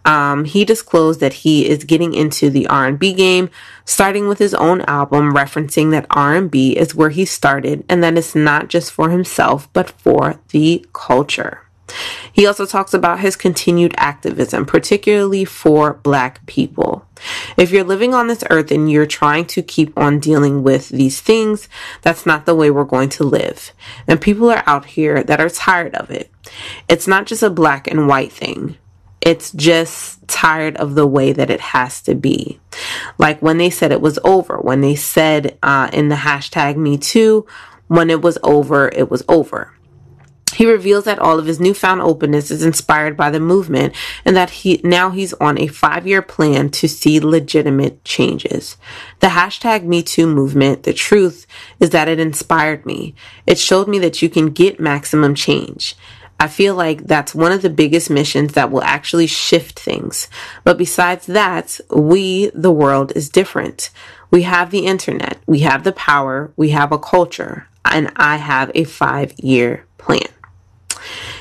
[0.04, 3.50] Um, he disclosed that he is getting into the R&B game,
[3.84, 8.34] starting with his own album, referencing that R&B is where he started and that it's
[8.34, 11.60] not just for himself, but for the culture.
[12.32, 17.06] He also talks about his continued activism, particularly for black people.
[17.56, 21.20] If you're living on this earth and you're trying to keep on dealing with these
[21.20, 21.68] things,
[22.02, 23.72] that's not the way we're going to live.
[24.08, 26.30] And people are out here that are tired of it.
[26.88, 28.78] It's not just a black and white thing.
[29.24, 32.60] It's just tired of the way that it has to be.
[33.16, 36.98] Like when they said it was over, when they said uh, in the hashtag Me
[36.98, 37.46] Too,
[37.88, 39.72] when it was over, it was over.
[40.54, 43.94] He reveals that all of his newfound openness is inspired by the movement
[44.24, 48.76] and that he now he's on a five year plan to see legitimate changes.
[49.20, 51.46] The hashtag MeToo movement, the truth
[51.80, 53.14] is that it inspired me.
[53.46, 55.96] It showed me that you can get maximum change.
[56.40, 60.28] I feel like that's one of the biggest missions that will actually shift things.
[60.64, 63.90] But besides that, we, the world, is different.
[64.30, 68.70] We have the internet, we have the power, we have a culture, and I have
[68.74, 70.26] a five year plan.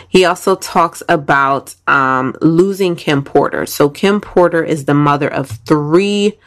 [0.08, 3.66] He also talks about um, losing Kim Porter.
[3.66, 6.38] So, Kim Porter is the mother of three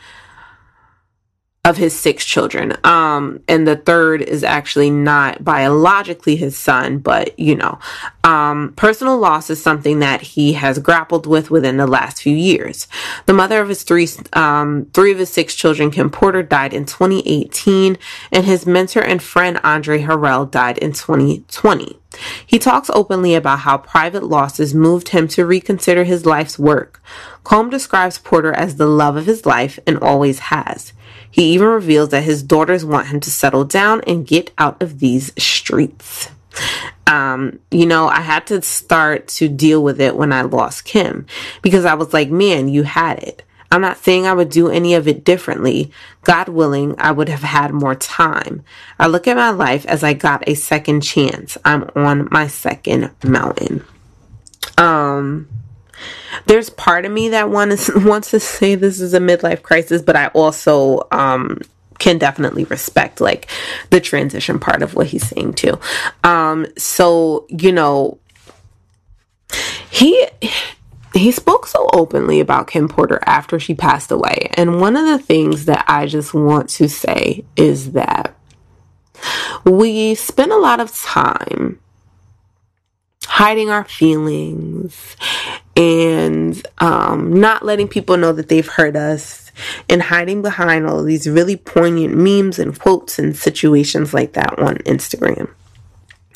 [1.67, 2.77] of his six children.
[2.85, 7.81] Um, and the third is actually not biologically his son, but you know,
[8.23, 12.87] um, personal loss is something that he has grappled with within the last few years.
[13.27, 16.87] The mother of his three, um, three of his six children, Kim Porter, died in
[16.87, 17.99] 2018,
[18.31, 21.99] and his mentor and friend Andre Harrell died in 2020.
[22.47, 27.03] He talks openly about how private losses moved him to reconsider his life's work.
[27.43, 30.93] Combs describes Porter as the love of his life and always has.
[31.37, 35.01] He even reveals that his daughters want him to settle down and get out of
[35.01, 36.31] these streets.
[37.07, 41.27] Um, you know, I had to start to deal with it when I lost Kim
[41.61, 43.43] because I was like, man, you had it.
[43.71, 45.91] I'm not saying I would do any of it differently.
[46.23, 48.65] God willing, I would have had more time.
[48.99, 51.59] I look at my life as I got a second chance.
[51.67, 53.85] I'm on my second mountain.
[54.79, 55.49] Um,
[56.47, 60.17] there's part of me that wants wants to say this is a midlife crisis, but
[60.17, 61.61] I also um
[61.99, 63.49] can definitely respect like
[63.89, 65.79] the transition part of what he's saying too.
[66.25, 68.19] Um so, you know,
[69.91, 70.27] he
[71.15, 74.51] he spoke so openly about Kim Porter after she passed away.
[74.55, 78.37] And one of the things that I just want to say is that
[79.65, 81.81] we spend a lot of time
[83.27, 85.17] hiding our feelings
[85.77, 89.53] and um, not letting people know that they've hurt us
[89.89, 94.77] and hiding behind all these really poignant memes and quotes and situations like that on
[94.79, 95.51] Instagram.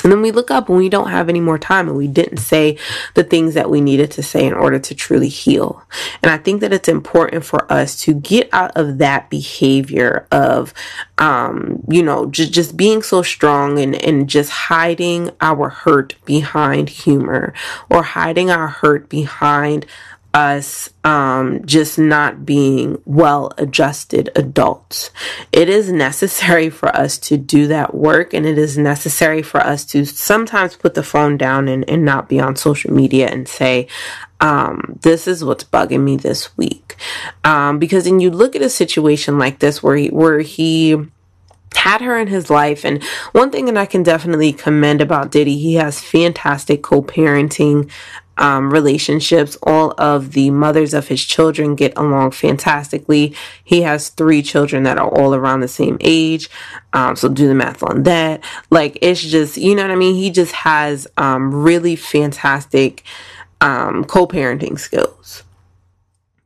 [0.02, 2.38] And then we look up and we don't have any more time and we didn't
[2.38, 2.78] say
[3.14, 5.84] the things that we needed to say in order to truly heal.
[6.22, 10.72] And I think that it's important for us to get out of that behavior of,
[11.18, 16.88] um, you know, just, just being so strong and, and just hiding our hurt behind
[16.88, 17.52] humor
[17.88, 19.86] or hiding our hurt behind
[20.32, 25.10] us um, just not being well adjusted adults.
[25.50, 29.84] It is necessary for us to do that work, and it is necessary for us
[29.86, 33.88] to sometimes put the phone down and, and not be on social media and say,
[34.40, 36.96] um, this is what's bugging me this week.
[37.44, 40.96] Um, because then you look at a situation like this where he, where he
[41.74, 42.84] had her in his life.
[42.84, 43.02] And
[43.32, 47.90] one thing that I can definitely commend about Diddy, he has fantastic co parenting
[48.38, 49.56] um, relationships.
[49.62, 53.34] All of the mothers of his children get along fantastically.
[53.62, 56.48] He has three children that are all around the same age.
[56.92, 58.42] Um, so do the math on that.
[58.70, 60.14] Like, it's just, you know what I mean?
[60.14, 63.04] He just has um, really fantastic
[63.60, 65.42] um, co parenting skills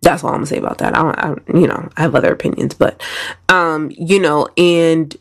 [0.05, 0.95] that's all I'm gonna say about that.
[0.97, 3.03] I I, you know, I have other opinions, but,
[3.49, 5.17] um, you know, and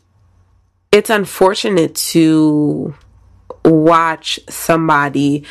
[0.92, 2.94] it's unfortunate to
[3.64, 5.44] watch somebody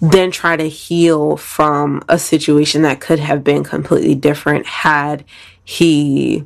[0.00, 5.24] then try to heal from a situation that could have been completely different had
[5.62, 6.44] he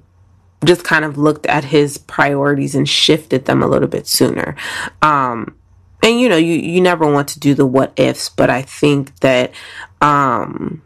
[0.65, 4.57] just kind of looked at his priorities and shifted them a little bit sooner.
[5.03, 5.55] Um,
[6.03, 9.19] and you know, you, you never want to do the what ifs, but I think
[9.21, 9.53] that,
[10.01, 10.83] um,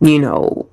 [0.00, 0.68] you know,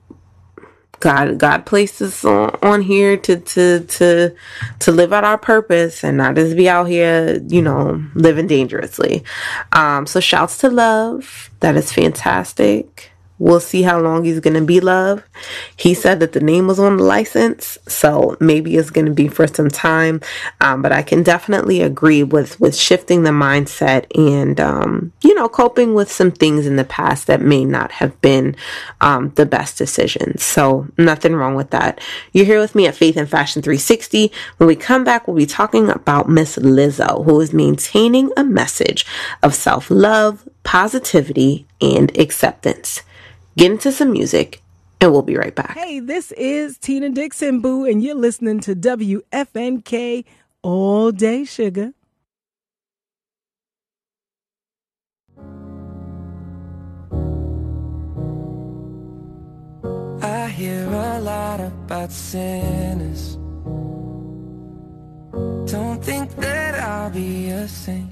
[1.00, 4.36] God God placed us on, on here to to to
[4.80, 9.24] to live out our purpose and not just be out here, you know, living dangerously.
[9.72, 11.50] Um, so shouts to love.
[11.62, 13.12] That is fantastic.
[13.38, 15.24] We'll see how long he's going to be love.
[15.76, 19.28] He said that the name was on the license, so maybe it's going to be
[19.28, 20.22] for some time.
[20.62, 25.50] Um, but I can definitely agree with with shifting the mindset and um, you know
[25.50, 28.56] coping with some things in the past that may not have been
[29.02, 30.42] um, the best decisions.
[30.42, 32.00] So nothing wrong with that.
[32.32, 34.32] You're here with me at Faith and Fashion 360.
[34.58, 39.06] When we come back, we'll be talking about Miss Lizzo, who is maintaining a message
[39.44, 43.02] of self love, positivity, and acceptance
[43.58, 44.62] get into some music,
[45.02, 45.78] and we'll be right back.
[45.78, 50.26] Hey, this is Tina Dixon Boo, and you're listening to WFNK
[50.62, 51.94] all day, sugar.
[60.22, 63.36] I hear a lot about sinners.
[65.72, 68.12] Don't think that I'll be a saint.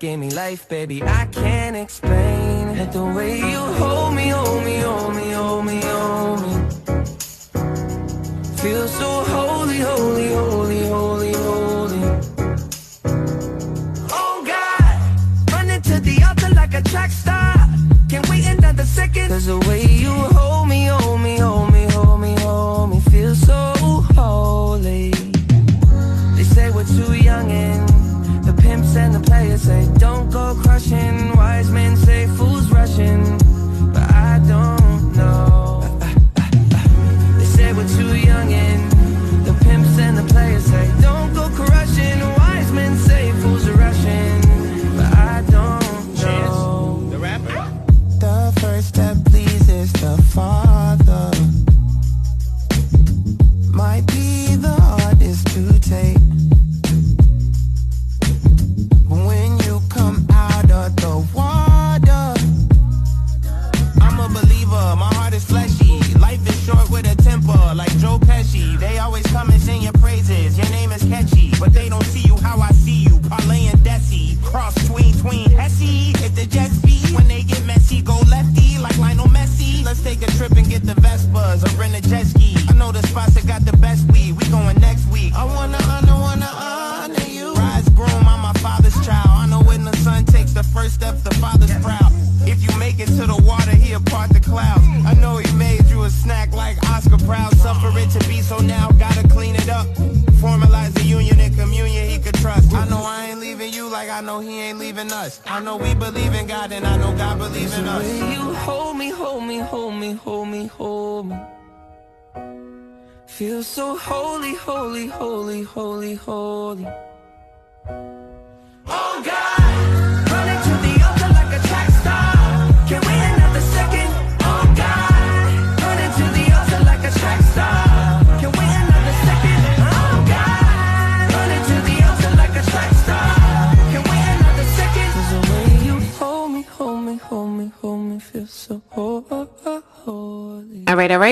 [0.00, 1.02] Gave me life, baby.
[1.02, 2.74] I can't explain.
[2.90, 3.04] The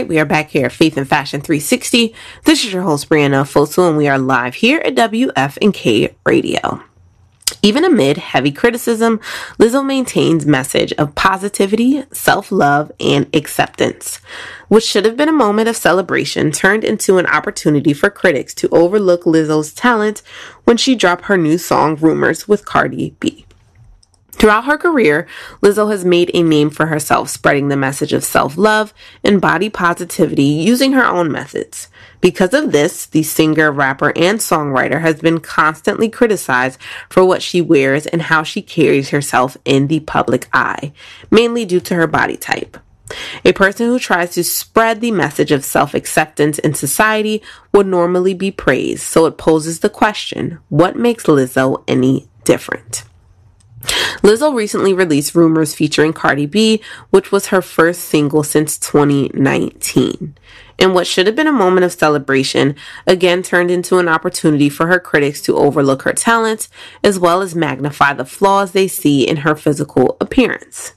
[0.08, 2.14] We are back here at Faith and Fashion 360.
[2.44, 6.82] This is your host, Brianna Fosu, and we are live here at WFNK Radio.
[7.60, 9.18] Even amid heavy criticism,
[9.58, 14.16] Lizzo maintains message of positivity, self-love, and acceptance,
[14.68, 18.68] which should have been a moment of celebration turned into an opportunity for critics to
[18.70, 20.22] overlook Lizzo's talent
[20.64, 23.44] when she dropped her new song Rumors with Cardi B.
[24.38, 25.26] Throughout her career,
[25.62, 28.94] Lizzo has made a name for herself, spreading the message of self love
[29.24, 31.88] and body positivity using her own methods.
[32.20, 37.60] Because of this, the singer, rapper, and songwriter has been constantly criticized for what she
[37.60, 40.92] wears and how she carries herself in the public eye,
[41.32, 42.76] mainly due to her body type.
[43.44, 47.42] A person who tries to spread the message of self acceptance in society
[47.72, 53.02] would normally be praised, so it poses the question what makes Lizzo any different?
[54.22, 60.36] Lizzo recently released Rumors featuring Cardi B, which was her first single since 2019.
[60.78, 62.76] And what should have been a moment of celebration
[63.06, 66.68] again turned into an opportunity for her critics to overlook her talents
[67.02, 70.94] as well as magnify the flaws they see in her physical appearance.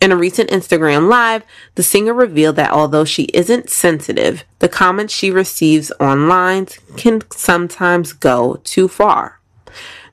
[0.00, 1.42] In a recent Instagram live,
[1.74, 8.12] the singer revealed that although she isn't sensitive, the comments she receives online can sometimes
[8.12, 9.40] go too far.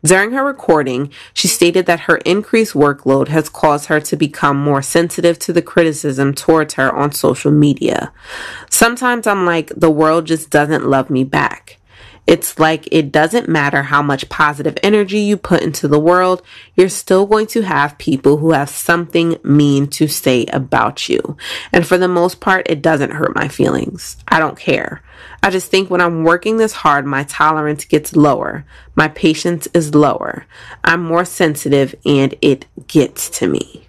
[0.03, 4.81] During her recording, she stated that her increased workload has caused her to become more
[4.81, 8.11] sensitive to the criticism towards her on social media.
[8.69, 11.77] Sometimes I'm like, the world just doesn't love me back.
[12.27, 16.41] It's like it doesn't matter how much positive energy you put into the world,
[16.75, 21.35] you're still going to have people who have something mean to say about you.
[21.73, 24.17] And for the most part, it doesn't hurt my feelings.
[24.27, 25.03] I don't care.
[25.43, 28.63] I just think when I'm working this hard, my tolerance gets lower.
[28.95, 30.45] My patience is lower.
[30.83, 33.87] I'm more sensitive and it gets to me.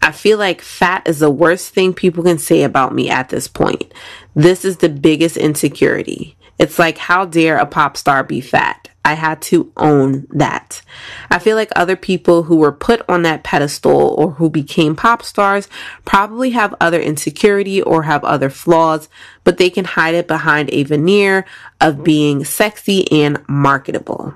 [0.00, 3.48] I feel like fat is the worst thing people can say about me at this
[3.48, 3.92] point.
[4.34, 6.36] This is the biggest insecurity.
[6.58, 8.88] It's like, how dare a pop star be fat?
[9.04, 10.82] I had to own that.
[11.28, 15.22] I feel like other people who were put on that pedestal or who became pop
[15.22, 15.68] stars
[16.04, 19.08] probably have other insecurity or have other flaws,
[19.42, 21.44] but they can hide it behind a veneer
[21.80, 24.34] of being sexy and marketable.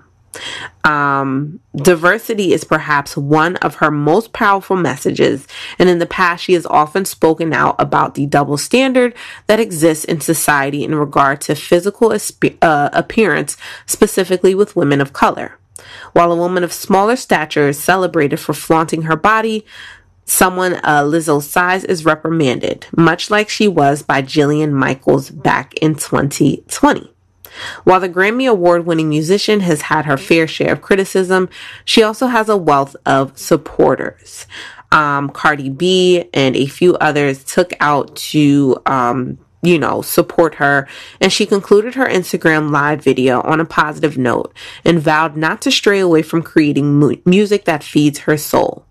[0.84, 5.46] Um, diversity is perhaps one of her most powerful messages,
[5.78, 9.14] and in the past, she has often spoken out about the double standard
[9.46, 12.16] that exists in society in regard to physical
[12.62, 13.56] uh, appearance,
[13.86, 15.58] specifically with women of color.
[16.12, 19.66] While a woman of smaller stature is celebrated for flaunting her body,
[20.24, 25.94] someone uh, Lizzo's size is reprimanded, much like she was by Jillian Michaels back in
[25.94, 27.15] 2020.
[27.84, 31.48] While the Grammy Award winning musician has had her fair share of criticism,
[31.84, 34.46] she also has a wealth of supporters.
[34.92, 40.86] Um, Cardi B and a few others took out to, um, you know, support her,
[41.20, 44.54] and she concluded her Instagram live video on a positive note
[44.84, 48.86] and vowed not to stray away from creating mu- music that feeds her soul.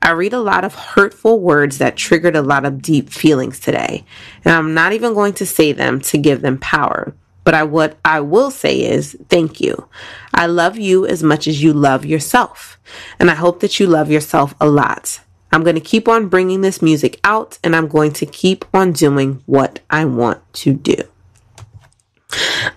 [0.00, 4.04] I read a lot of hurtful words that triggered a lot of deep feelings today,
[4.44, 7.14] and I'm not even going to say them to give them power.
[7.44, 9.88] But I what I will say is thank you.
[10.32, 12.78] I love you as much as you love yourself.
[13.18, 15.20] And I hope that you love yourself a lot.
[15.52, 18.92] I'm going to keep on bringing this music out and I'm going to keep on
[18.92, 20.96] doing what I want to do.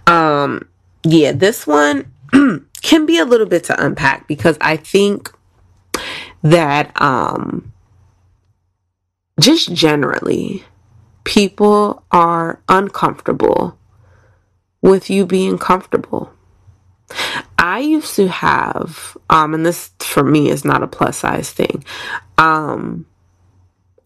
[0.05, 0.67] Um
[1.03, 2.11] yeah, this one
[2.81, 5.31] can be a little bit to unpack because I think
[6.43, 7.71] that um
[9.39, 10.63] just generally
[11.23, 13.76] people are uncomfortable
[14.81, 16.31] with you being comfortable.
[17.57, 21.83] I used to have, um, and this for me is not a plus size thing.
[22.37, 23.05] Um,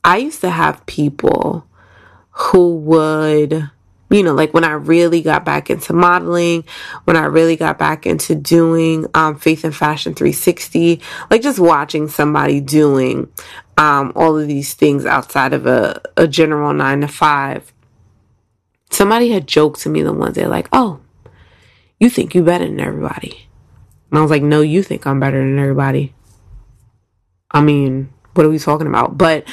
[0.03, 1.65] I used to have people
[2.31, 3.69] who would,
[4.10, 6.64] you know, like when I really got back into modeling,
[7.03, 12.07] when I really got back into doing um, Faith and Fashion 360, like just watching
[12.07, 13.31] somebody doing
[13.77, 17.73] um, all of these things outside of a, a general nine to five
[18.91, 20.99] somebody had joked to me the one day, like, oh,
[21.99, 23.47] you think you better than everybody.
[24.09, 26.13] And I was like, no, you think I'm better than everybody.
[27.51, 29.18] I mean, what are we talking about?
[29.18, 29.45] But,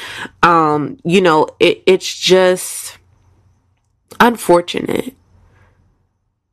[0.42, 2.98] um, you know, it, it's just
[4.20, 5.14] unfortunate.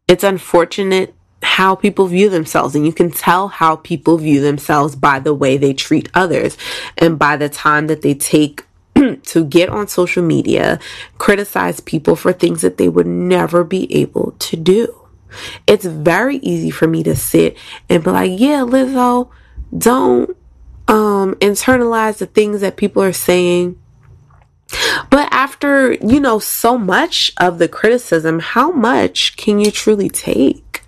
[0.07, 5.19] It's unfortunate how people view themselves and you can tell how people view themselves by
[5.19, 6.57] the way they treat others
[6.97, 8.63] and by the time that they take
[9.23, 10.79] to get on social media,
[11.17, 15.07] criticize people for things that they would never be able to do.
[15.67, 17.57] It's very easy for me to sit
[17.89, 19.29] and be like, yeah, Lizzo,
[19.77, 20.35] don't
[20.87, 23.79] um internalize the things that people are saying.
[25.09, 30.81] But after, you know, so much of the criticism, how much can you truly take?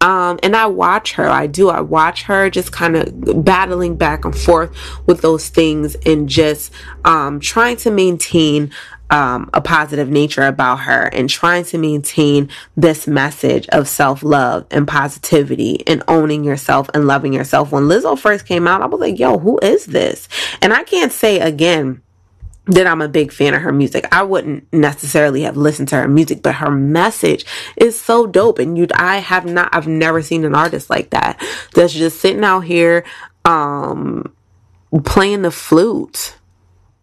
[0.00, 4.24] Um, and I watch her, I do, I watch her just kind of battling back
[4.24, 4.76] and forth
[5.06, 6.72] with those things and just
[7.04, 8.72] um, trying to maintain
[9.10, 14.66] um, a positive nature about her and trying to maintain this message of self love
[14.70, 17.72] and positivity and owning yourself and loving yourself.
[17.72, 20.28] When Lizzo first came out, I was like, yo, who is this?
[20.60, 22.02] And I can't say again,
[22.68, 24.06] that I'm a big fan of her music.
[24.12, 27.44] I wouldn't necessarily have listened to her music, but her message
[27.76, 28.58] is so dope.
[28.58, 31.42] And you, I have not, I've never seen an artist like that
[31.74, 33.04] that's just sitting out here,
[33.44, 34.32] um,
[35.04, 36.37] playing the flute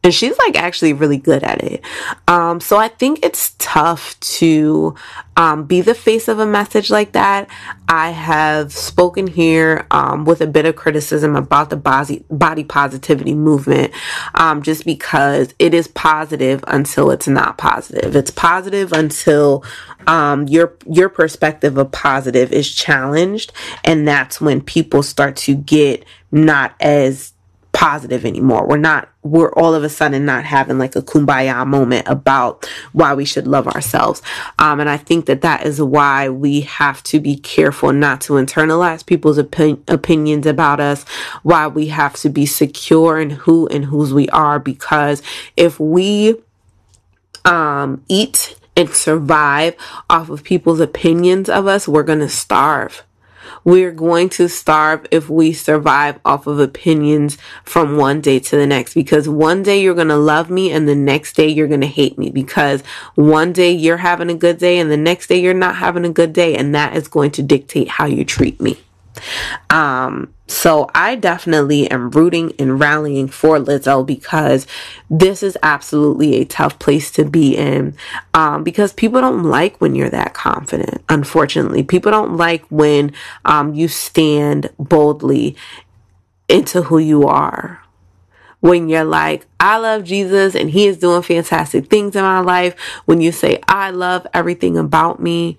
[0.06, 1.84] and she's like actually really good at it.
[2.28, 4.94] Um, so I think it's tough to
[5.36, 7.50] um, be the face of a message like that.
[7.90, 13.34] I have spoken here um, with a bit of criticism about the body body positivity
[13.34, 13.94] movement,
[14.36, 18.16] um, just because it is positive until it's not positive.
[18.16, 19.64] It's positive until
[20.06, 23.54] um, your your perspective of positive is challenged,
[23.84, 27.34] and that's when people start to get not as
[27.76, 28.66] positive anymore.
[28.66, 33.14] We're not, we're all of a sudden not having like a kumbaya moment about why
[33.14, 34.22] we should love ourselves.
[34.58, 38.34] Um, and I think that that is why we have to be careful not to
[38.34, 41.04] internalize people's opin- opinions about us,
[41.44, 45.22] why we have to be secure in who and whose we are, because
[45.58, 46.36] if we,
[47.44, 49.76] um, eat and survive
[50.10, 53.05] off of people's opinions of us, we're going to starve.
[53.66, 58.66] We're going to starve if we survive off of opinions from one day to the
[58.66, 58.94] next.
[58.94, 61.88] Because one day you're going to love me and the next day you're going to
[61.88, 62.30] hate me.
[62.30, 62.82] Because
[63.16, 66.10] one day you're having a good day and the next day you're not having a
[66.10, 66.56] good day.
[66.56, 68.78] And that is going to dictate how you treat me.
[69.70, 74.68] Um, so I definitely am rooting and rallying for Lizzo because
[75.10, 77.96] this is absolutely a tough place to be in.
[78.34, 81.04] Um, because people don't like when you're that confident.
[81.10, 83.14] Unfortunately, people don't like when
[83.44, 85.56] um, you stand boldly
[86.48, 87.82] into who you are.
[88.60, 92.80] When you're like, I love Jesus and he is doing fantastic things in my life.
[93.06, 95.58] When you say, I love everything about me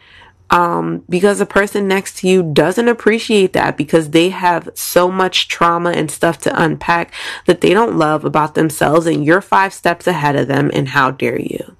[0.51, 5.48] um, because the person next to you doesn't appreciate that because they have so much
[5.48, 7.12] trauma and stuff to unpack
[7.47, 11.10] that they don't love about themselves and you're five steps ahead of them and how
[11.10, 11.77] dare you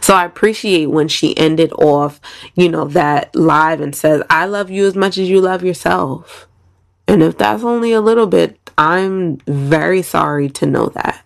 [0.00, 2.20] so I appreciate when she ended off,
[2.54, 6.48] you know, that live and says, I love you as much as you love yourself.
[7.06, 11.24] And if that's only a little bit, I'm very sorry to know that.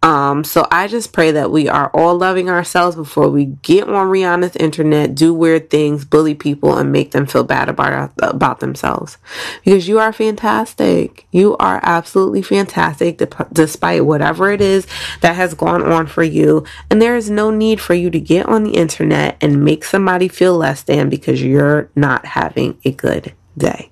[0.00, 4.06] Um, so I just pray that we are all loving ourselves before we get on
[4.06, 9.18] Rihanna's internet, do weird things, bully people, and make them feel bad about about themselves.
[9.64, 11.26] Because you are fantastic.
[11.32, 13.20] You are absolutely fantastic,
[13.52, 14.86] despite whatever it is
[15.20, 16.64] that has gone on for you.
[16.90, 20.28] And there is no need for you to get on the internet and make somebody
[20.28, 23.90] feel less than because you're not having a good day.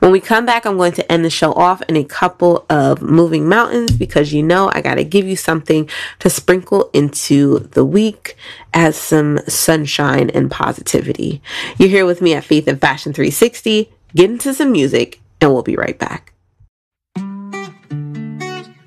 [0.00, 3.02] When we come back, I'm going to end the show off in a couple of
[3.02, 5.88] moving mountains because you know I got to give you something
[6.20, 8.36] to sprinkle into the week
[8.72, 11.42] as some sunshine and positivity.
[11.78, 13.90] You're here with me at Faith and Fashion 360.
[14.14, 16.32] Get into some music, and we'll be right back.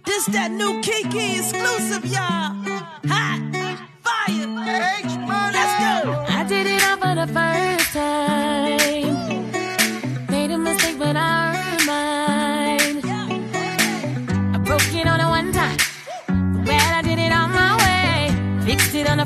[0.06, 2.56] This that new Kiki exclusive, y'all.
[3.08, 3.42] Hot
[4.02, 4.48] fire.
[5.54, 6.26] Let's go.
[6.28, 8.81] I did it all for the first time.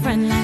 [0.06, 0.35] Fixed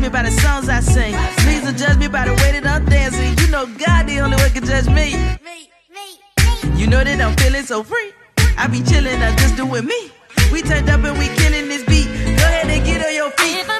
[0.00, 1.14] me by the songs I sing.
[1.44, 3.36] Please don't judge me by the way that I'm dancing.
[3.38, 5.12] You know God the only one can judge me.
[6.76, 8.12] You know that I'm feeling so free.
[8.56, 10.10] I be chilling, I'm just doing me.
[10.52, 12.06] We turned up and we killing this beat.
[12.06, 13.79] Go ahead and get on your feet.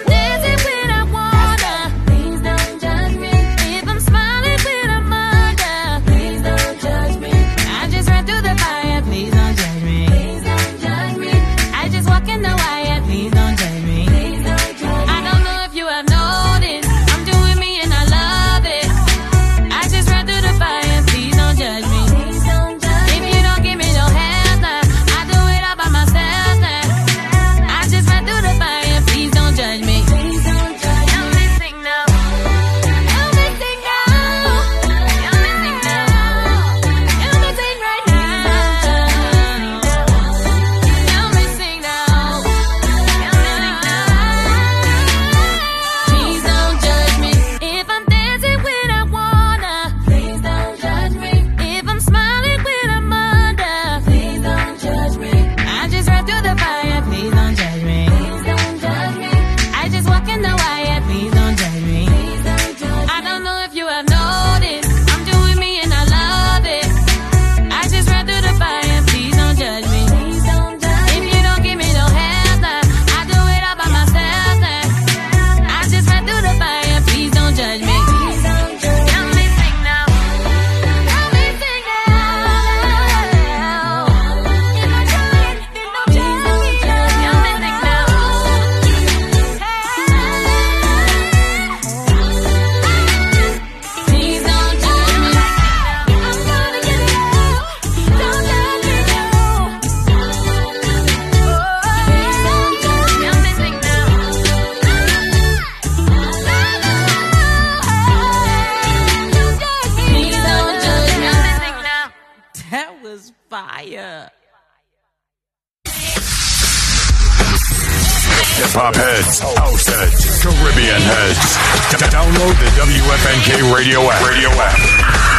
[123.74, 124.26] Radio app.
[124.26, 124.78] Radio app.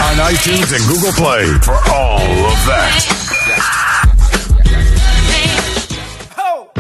[0.07, 3.05] On iTunes and Google Play for all of that.
[6.37, 6.71] Oh.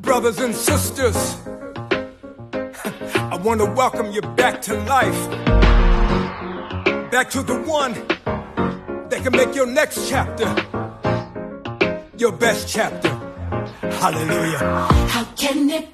[0.00, 1.16] Brothers and sisters,
[3.14, 5.30] I want to welcome you back to life.
[7.10, 7.94] Back to the one
[9.08, 10.54] that can make your next chapter
[12.16, 13.08] your best chapter.
[14.00, 14.58] Hallelujah.
[15.08, 15.93] How can it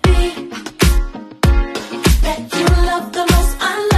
[2.91, 3.90] love the most.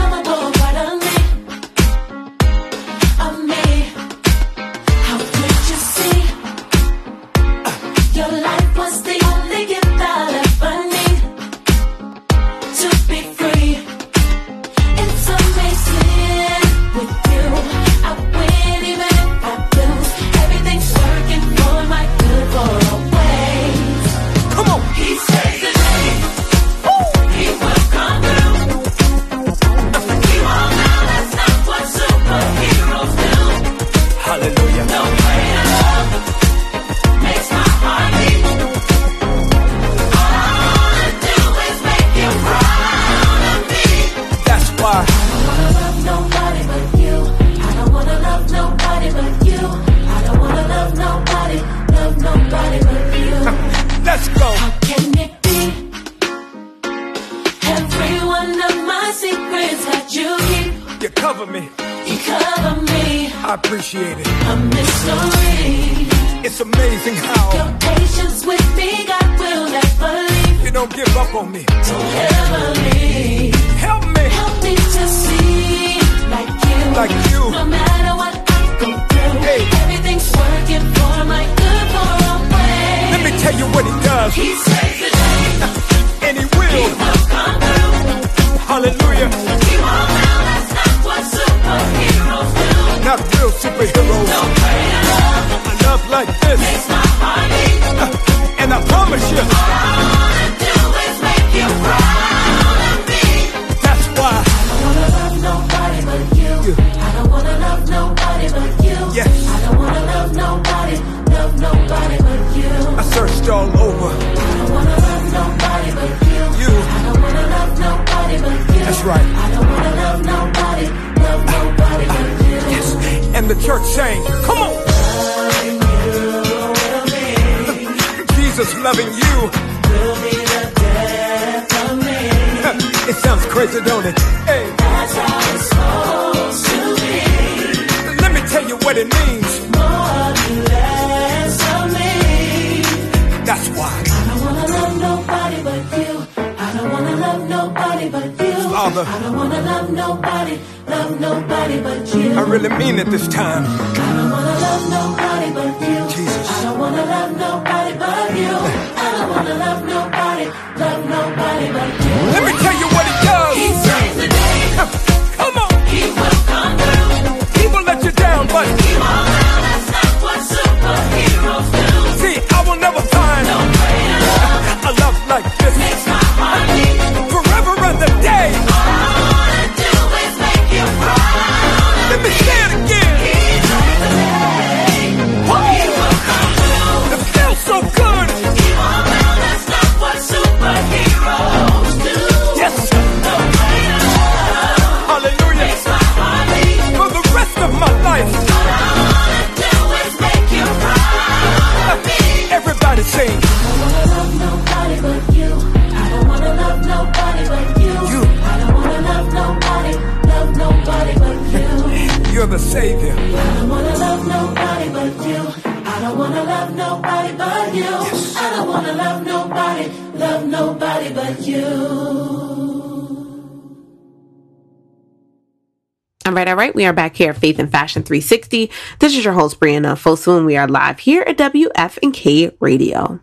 [226.33, 226.75] All right, all right.
[226.75, 228.71] We are back here at Faith and Fashion 360.
[229.01, 233.21] This is your host, Brianna Fosu, we are live here at WFNK Radio.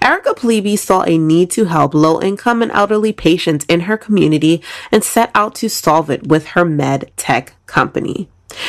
[0.00, 4.62] Erica Plybeah saw a need to help low income and elderly patients in her community
[4.92, 8.28] and set out to solve it with her med tech company.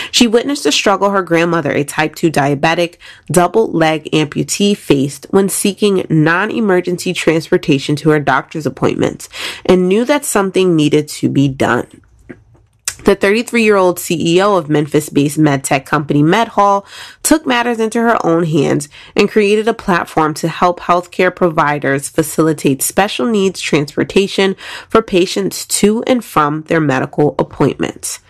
[0.09, 2.95] She witnessed the struggle her grandmother, a type 2 diabetic,
[3.27, 9.29] double leg amputee, faced when seeking non emergency transportation to her doctor's appointments
[9.67, 12.01] and knew that something needed to be done.
[13.03, 16.85] The 33 year old CEO of Memphis based medtech company MedHaul
[17.21, 22.81] took matters into her own hands and created a platform to help healthcare providers facilitate
[22.81, 24.55] special needs transportation
[24.87, 28.21] for patients to and from their medical appointments.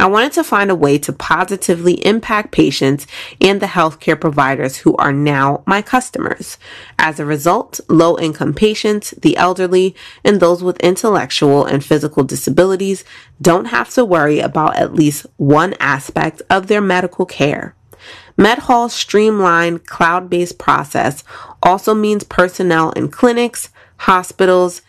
[0.00, 3.06] I wanted to find a way to positively impact patients
[3.40, 6.56] and the healthcare providers who are now my customers.
[7.00, 13.04] As a result, low income patients, the elderly, and those with intellectual and physical disabilities
[13.42, 17.74] don't have to worry about at least one aspect of their medical care.
[18.38, 21.24] MedHaul's streamlined cloud based process
[21.60, 24.80] also means personnel in clinics, hospitals,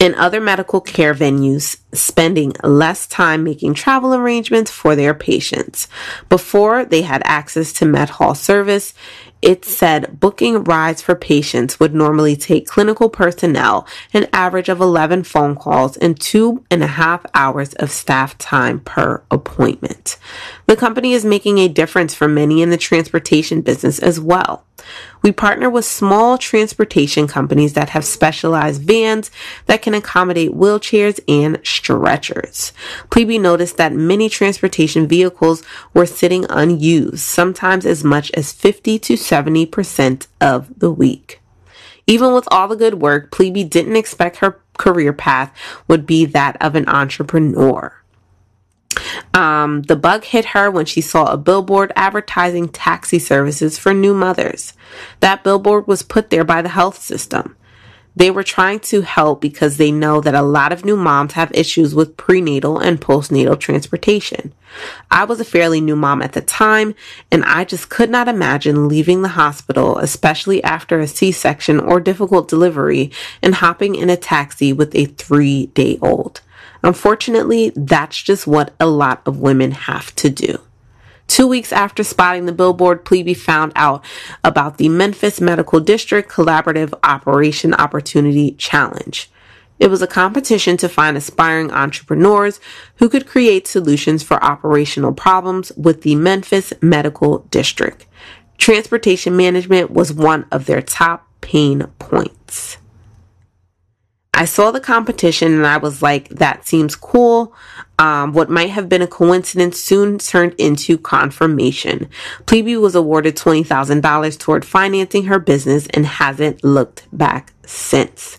[0.00, 5.88] and other medical care venues spending less time making travel arrangements for their patients.
[6.28, 8.94] Before they had access to MedHaul service,
[9.42, 15.24] it said booking rides for patients would normally take clinical personnel an average of 11
[15.24, 20.16] phone calls and two and a half hours of staff time per appointment.
[20.66, 24.64] The company is making a difference for many in the transportation business as well.
[25.22, 29.30] We partner with small transportation companies that have specialized vans
[29.66, 32.72] that can accommodate wheelchairs and stretchers.
[33.10, 35.62] Plybeah noticed that many transportation vehicles
[35.94, 41.40] were sitting unused, sometimes as much as 50 to 70% of the week.
[42.06, 45.52] Even with all the good work, Plybeah didn't expect her career path
[45.88, 47.92] would be that of an entrepreneur.
[49.34, 54.14] Um, the bug hit her when she saw a billboard advertising taxi services for new
[54.14, 54.72] mothers.
[55.20, 57.56] That billboard was put there by the health system.
[58.16, 61.52] They were trying to help because they know that a lot of new moms have
[61.52, 64.54] issues with prenatal and postnatal transportation.
[65.10, 66.94] I was a fairly new mom at the time,
[67.30, 72.00] and I just could not imagine leaving the hospital, especially after a C section or
[72.00, 73.10] difficult delivery,
[73.42, 76.40] and hopping in a taxi with a three day old.
[76.86, 80.60] Unfortunately, that's just what a lot of women have to do.
[81.26, 84.04] Two weeks after spotting the billboard, Plybeah found out
[84.44, 89.28] about the Memphis Medical District Collaborative Operation Opportunity Challenge.
[89.80, 92.60] It was a competition to find aspiring entrepreneurs
[92.98, 98.06] who could create solutions for operational problems with the Memphis Medical District.
[98.58, 102.78] Transportation management was one of their top pain points.
[104.36, 107.54] I saw the competition and I was like, that seems cool.
[107.98, 112.10] Um, what might have been a coincidence soon turned into confirmation.
[112.44, 118.38] Plybeah was awarded $20,000 toward financing her business and hasn't looked back since.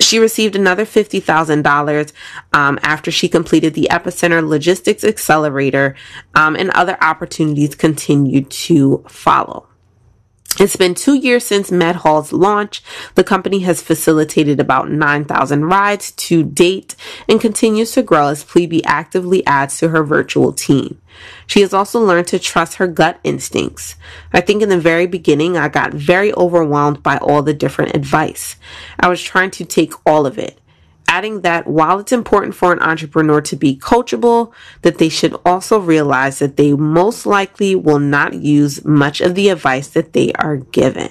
[0.00, 2.12] She received another $50,000
[2.54, 5.94] um, after she completed the Epicenter Logistics Accelerator,
[6.34, 9.68] um, and other opportunities continued to follow.
[10.60, 12.80] It's been two years since MedHaul's launch.
[13.16, 16.94] The company has facilitated about 9,000 rides to date
[17.28, 21.00] and continues to grow as Plybeah actively adds to her virtual team.
[21.46, 23.96] She has also learned to trust her gut instincts.
[24.32, 28.54] I think in the very beginning, I got very overwhelmed by all the different advice.
[29.00, 30.60] I was trying to take all of it
[31.14, 35.78] adding that while it's important for an entrepreneur to be coachable, that they should also
[35.78, 40.56] realize that they most likely will not use much of the advice that they are
[40.56, 41.10] given.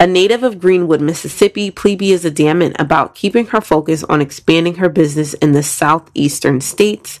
[0.00, 4.88] A native of Greenwood, Mississippi, Plybeah is adamant about keeping her focus on expanding her
[4.88, 7.20] business in the southeastern states.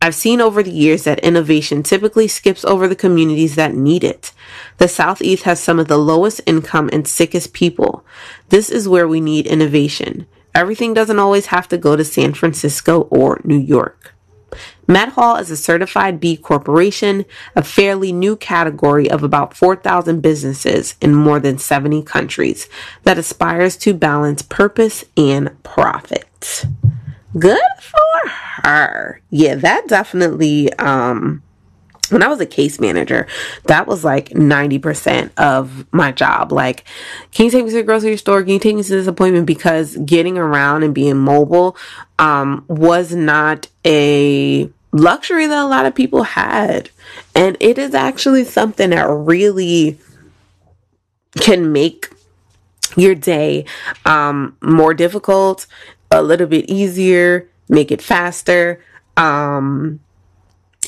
[0.00, 4.32] I've seen over the years that innovation typically skips over the communities that need it.
[4.76, 8.04] The Southeast has some of the lowest income and sickest people.
[8.48, 10.26] This is where we need innovation.
[10.54, 14.14] Everything doesn't always have to go to San Francisco or New York.
[14.86, 21.14] MedHaul is a certified B corporation, a fairly new category of about 4,000 businesses in
[21.14, 22.68] more than 70 countries
[23.02, 26.64] that aspires to balance purpose and profit.
[27.36, 28.28] Good for
[28.62, 29.20] her.
[29.30, 31.42] Yeah, that definitely um
[32.10, 33.26] when I was a case manager,
[33.64, 36.52] that was like 90% of my job.
[36.52, 36.84] Like,
[37.32, 38.42] can you take me to the grocery store?
[38.42, 39.46] Can you take me to this appointment?
[39.46, 41.76] Because getting around and being mobile
[42.18, 46.90] um, was not a luxury that a lot of people had.
[47.34, 49.98] And it is actually something that really
[51.40, 52.10] can make
[52.96, 53.64] your day
[54.04, 55.66] um, more difficult,
[56.10, 58.82] a little bit easier, make it faster.
[59.16, 60.00] Um,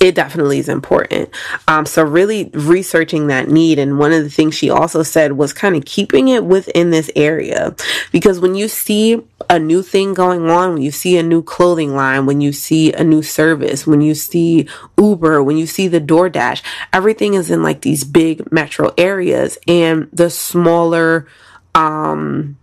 [0.01, 1.29] it definitely is important.
[1.69, 3.79] Um, so really researching that need.
[3.79, 7.11] And one of the things she also said was kind of keeping it within this
[7.15, 7.77] area.
[8.11, 11.95] Because when you see a new thing going on, when you see a new clothing
[11.95, 14.67] line, when you see a new service, when you see
[14.97, 16.63] Uber, when you see the DoorDash,
[16.95, 21.27] everything is in like these big metro areas and the smaller,
[21.75, 22.57] um,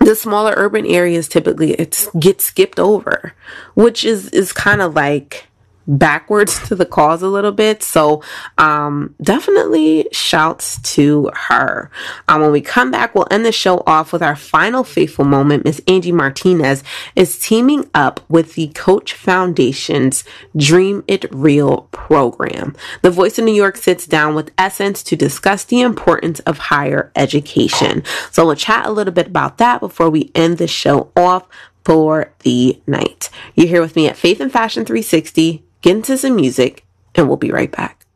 [0.00, 3.34] the smaller urban areas typically it's get skipped over,
[3.74, 5.46] which is is kind of like
[5.90, 7.82] backwards to the cause a little bit.
[7.82, 8.22] So
[8.58, 11.90] um, definitely shouts to her.
[12.28, 15.64] Um, when we come back, we'll end the show off with our final faithful moment.
[15.64, 16.82] Miss Angie Martinez
[17.16, 20.24] is teaming up with the Coach Foundation's
[20.56, 22.76] Dream It Real program.
[23.02, 27.10] The Voice of New York sits down with Essence to discuss the importance of higher
[27.16, 28.02] education.
[28.30, 31.48] So we'll chat a little bit about that before we end the show off
[31.84, 33.30] for the night.
[33.54, 36.84] You're here with me at Faith and Fashion 360 get into some music,
[37.14, 38.06] and we'll be right back.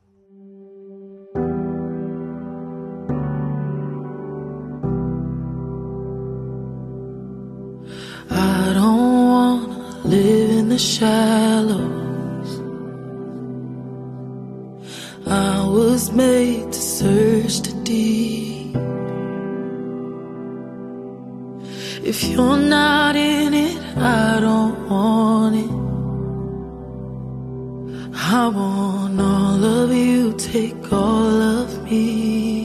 [8.31, 12.61] I don't wanna live in the shallows.
[15.27, 18.77] I was made to search the deep.
[22.05, 25.94] If you're not in it, I don't want it.
[28.17, 32.65] I want all of you, take all of me.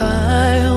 [0.00, 0.71] I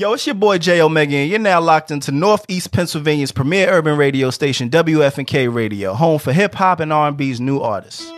[0.00, 3.98] Yo, it's your boy J Omega, and you're now locked into Northeast Pennsylvania's premier urban
[3.98, 8.10] radio station, WFNK Radio, home for hip hop and R&B's new artists.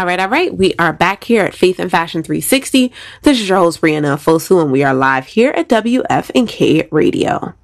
[0.00, 0.56] All right, all right.
[0.56, 2.90] We are back here at Faith and Fashion 360.
[3.20, 7.54] This is your host, Brianna Fosu, and we are live here at WFNK Radio.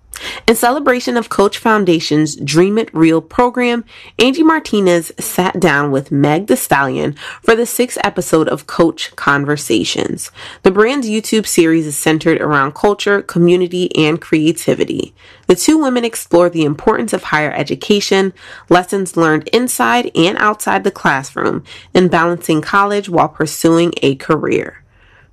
[0.49, 3.85] In celebration of Coach Foundation's Dream It Real program,
[4.17, 10.31] Angie Martinez sat down with Meg the Stallion for the sixth episode of Coach Conversations.
[10.63, 15.17] The brand's YouTube series is centered around culture, community, and creativity.
[15.49, 18.33] The two women explore the importance of higher education,
[18.69, 24.85] lessons learned inside and outside the classroom, and balancing college while pursuing a career.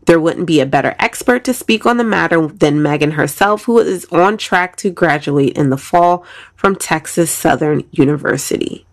[0.05, 3.79] There wouldn't be a better expert to speak on the matter than Megan herself, who
[3.79, 6.25] is on track to graduate in the fall
[6.55, 8.85] from Texas Southern University.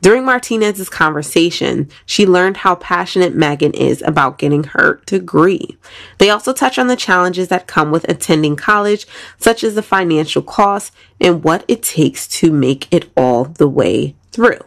[0.00, 5.78] During Martinez's conversation, she learned how passionate Megan is about getting her degree.
[6.18, 9.06] They also touch on the challenges that come with attending college,
[9.38, 14.14] such as the financial costs and what it takes to make it all the way
[14.30, 14.60] through.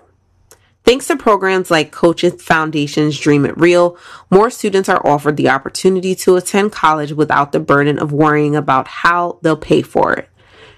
[0.88, 3.98] Thanks to programs like Coaches Foundation's Dream It Real,
[4.30, 8.88] more students are offered the opportunity to attend college without the burden of worrying about
[8.88, 10.30] how they'll pay for it.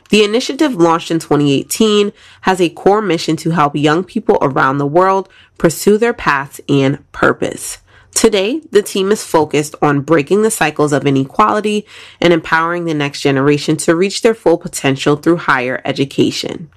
[0.09, 2.11] The initiative launched in 2018
[2.41, 5.29] has a core mission to help young people around the world
[5.59, 7.77] pursue their paths and purpose.
[8.15, 11.85] Today, the team is focused on breaking the cycles of inequality
[12.19, 16.71] and empowering the next generation to reach their full potential through higher education.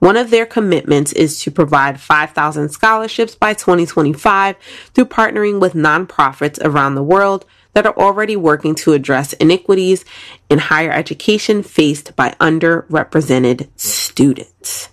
[0.00, 4.56] One of their commitments is to provide 5,000 scholarships by 2025
[4.94, 7.44] through partnering with nonprofits around the world
[7.74, 10.04] that are already working to address inequities
[10.48, 14.88] in higher education faced by underrepresented students.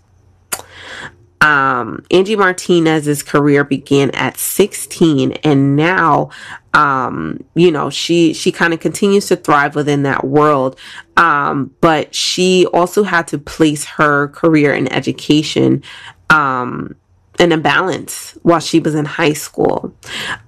[1.40, 6.32] Um, Angie Martinez's career began at 16 and now
[6.78, 10.80] um, you know, she she kind of continues to thrive within that world.
[11.18, 15.84] Um, but she also had to place her career in education
[16.30, 16.96] um
[17.40, 19.94] in a balance while she was in high school.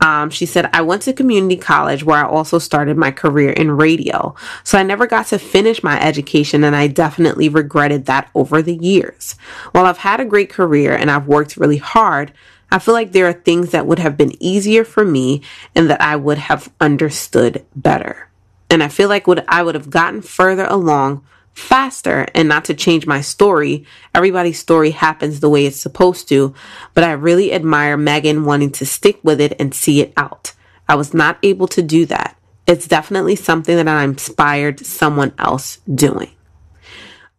[0.01, 3.71] Um, she said, I went to community college where I also started my career in
[3.71, 4.33] radio.
[4.63, 8.75] So I never got to finish my education and I definitely regretted that over the
[8.75, 9.33] years.
[9.71, 12.33] While I've had a great career and I've worked really hard,
[12.71, 15.41] I feel like there are things that would have been easier for me
[15.75, 18.29] and that I would have understood better.
[18.69, 22.73] And I feel like would I would have gotten further along faster and not to
[22.73, 23.85] change my story.
[24.15, 26.53] Everybody's story happens the way it's supposed to,
[26.93, 30.53] but I really admire Megan wanting to stick with it and see it out.
[30.87, 32.37] I was not able to do that.
[32.65, 36.31] It's definitely something that I inspired someone else doing.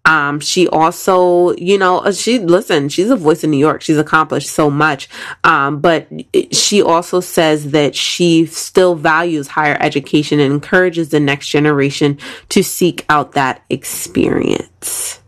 [0.05, 3.83] Um, she also, you know, uh, she listen, she's a voice in New York.
[3.83, 5.09] She's accomplished so much.
[5.45, 6.09] Um, but
[6.53, 12.19] she also says that she still values higher education and encourages the next generation
[12.49, 15.21] to seek out that experience.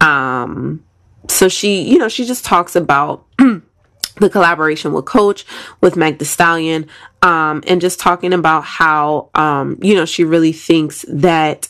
[0.00, 0.84] Um,
[1.28, 3.26] so she, you know, she just talks about
[4.16, 5.44] the collaboration with coach
[5.80, 6.86] with meg the stallion
[7.22, 11.68] um, and just talking about how um, you know she really thinks that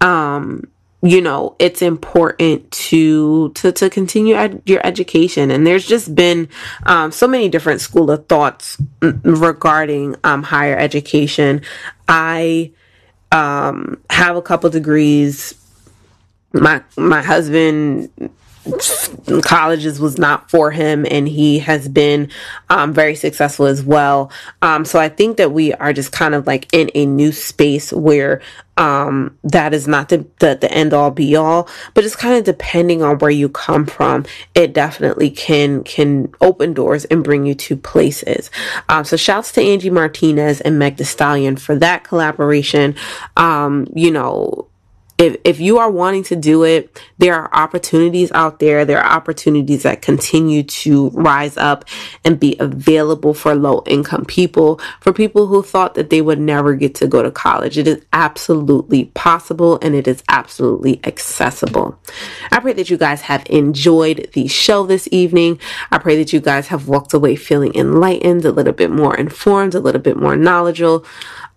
[0.00, 0.64] um,
[1.02, 5.50] you know it's important to to to continue ed- your education.
[5.50, 6.48] And there's just been
[6.84, 11.62] um, so many different school of thoughts regarding um, higher education.
[12.08, 12.70] I
[13.32, 15.54] um, have a couple degrees.
[16.52, 18.10] My my husband
[19.42, 22.30] colleges was not for him and he has been
[22.70, 24.30] um, very successful as well.
[24.60, 27.92] Um, so i think that we are just kind of like in a new space
[27.92, 28.40] where
[28.78, 32.44] um, that is not the, the, the end all be all but it's kind of
[32.44, 34.24] depending on where you come from
[34.54, 38.50] it definitely can can open doors and bring you to places.
[38.88, 42.94] Um, so shouts to angie martinez and meg the stallion for that collaboration.
[43.36, 44.68] Um, you know
[45.18, 48.84] if if you are wanting to do it, there are opportunities out there.
[48.84, 51.84] There are opportunities that continue to rise up
[52.24, 56.74] and be available for low income people, for people who thought that they would never
[56.74, 57.78] get to go to college.
[57.78, 61.98] It is absolutely possible and it is absolutely accessible.
[62.50, 65.60] I pray that you guys have enjoyed the show this evening.
[65.90, 69.74] I pray that you guys have walked away feeling enlightened, a little bit more informed,
[69.74, 71.04] a little bit more knowledgeable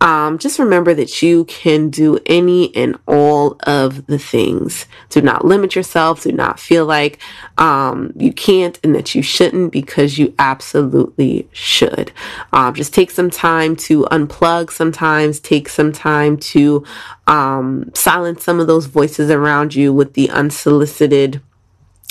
[0.02, 4.86] um, just remember that you can do any and all of the things.
[5.10, 6.24] Do not limit yourself.
[6.24, 7.20] Do not feel like
[7.58, 12.12] um, you can't and that you shouldn't because you absolutely should.
[12.52, 16.84] Um, just take some time to unplug sometimes, take some time to
[17.28, 21.42] um, silence some of those voices around you with the unsolicited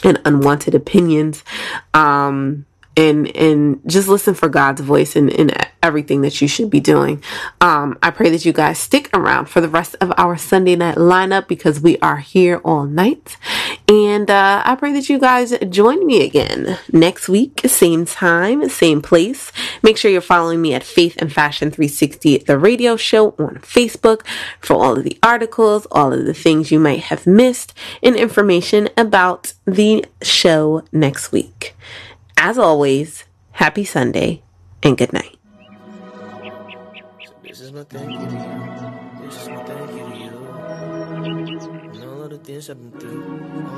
[0.02, 1.44] and unwanted opinions.
[1.93, 5.50] Um, and and just listen for God's voice in, in
[5.82, 7.22] everything that you should be doing.
[7.60, 10.96] Um, I pray that you guys stick around for the rest of our Sunday night
[10.96, 13.36] lineup because we are here all night.
[13.86, 19.02] And uh, I pray that you guys join me again next week, same time, same
[19.02, 19.52] place.
[19.82, 24.24] Make sure you're following me at Faith and Fashion 360, the radio show on Facebook
[24.60, 28.88] for all of the articles, all of the things you might have missed, and information
[28.96, 31.74] about the show next week.
[32.36, 34.43] As always, happy Sunday
[34.82, 35.36] and good night.
[37.43, 39.24] This is my thank you to you.
[39.24, 40.31] This is my thank you to you.
[41.94, 43.24] And all of the things I've been through.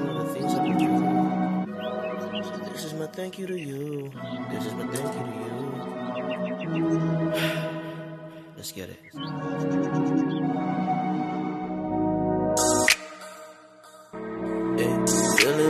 [0.09, 2.73] All of the things I've been through.
[2.73, 4.13] This is my thank you to you.
[4.51, 5.25] This is my thank you
[6.67, 6.87] to you.
[8.57, 8.99] Let's get it.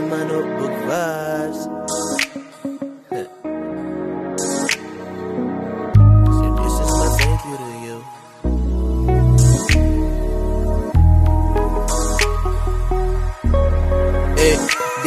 [0.07, 2.06] My notebook vibes.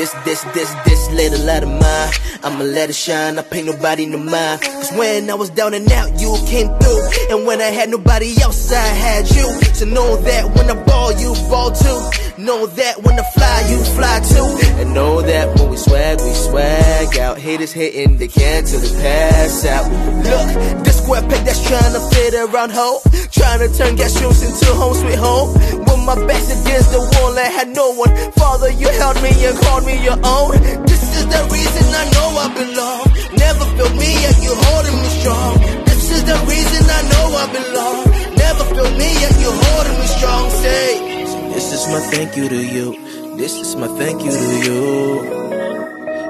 [0.00, 2.10] This, this, this, this little light of mine.
[2.42, 4.62] I'ma let it shine, I pay nobody no mind.
[4.62, 7.02] Cause when I was down and out, you came through.
[7.28, 9.46] And when I had nobody else, I had you.
[9.74, 12.00] So know that when I ball, you ball too.
[12.40, 14.48] Know that when I fly, you fly too.
[14.80, 17.36] And know that when we swag, we swag out.
[17.36, 19.84] Haters hitting, they can't till they pass out.
[20.24, 23.04] Look, this square peg that's trying to fit around home.
[23.28, 25.52] Trying to turn gas rooms into home sweet home.
[25.84, 28.08] When my back's against the wall, I had no one.
[28.32, 30.56] Father, you held me and called me your own.
[30.88, 33.04] This is the reason I know I belong.
[33.36, 35.60] Never felt me yet you holding me strong.
[35.84, 38.00] This is the reason I know I belong.
[38.32, 40.48] Never felt me yet you holding me strong.
[40.64, 41.09] Say,
[41.54, 43.36] this is my thank you to you.
[43.36, 44.80] This is my thank you to you.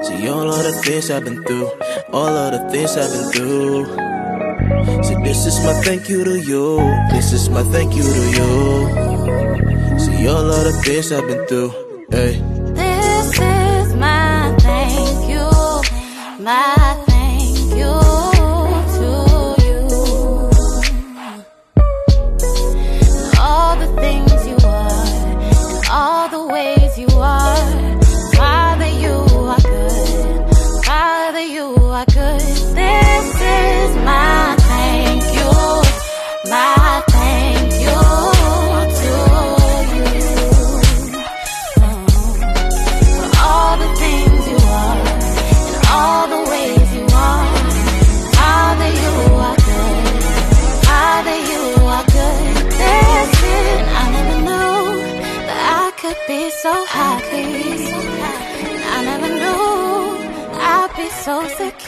[0.03, 1.69] See all of the things I've been through,
[2.11, 3.85] all of the things I've been through.
[5.03, 6.77] See, this is my thank you to you.
[7.11, 9.99] This is my thank you to you.
[9.99, 11.71] See all of the things I've been through.
[12.09, 12.41] Hey.
[12.73, 15.47] This is my thank you,
[16.43, 17.10] my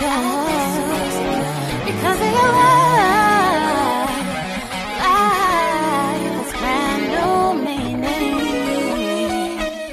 [0.02, 0.43] knew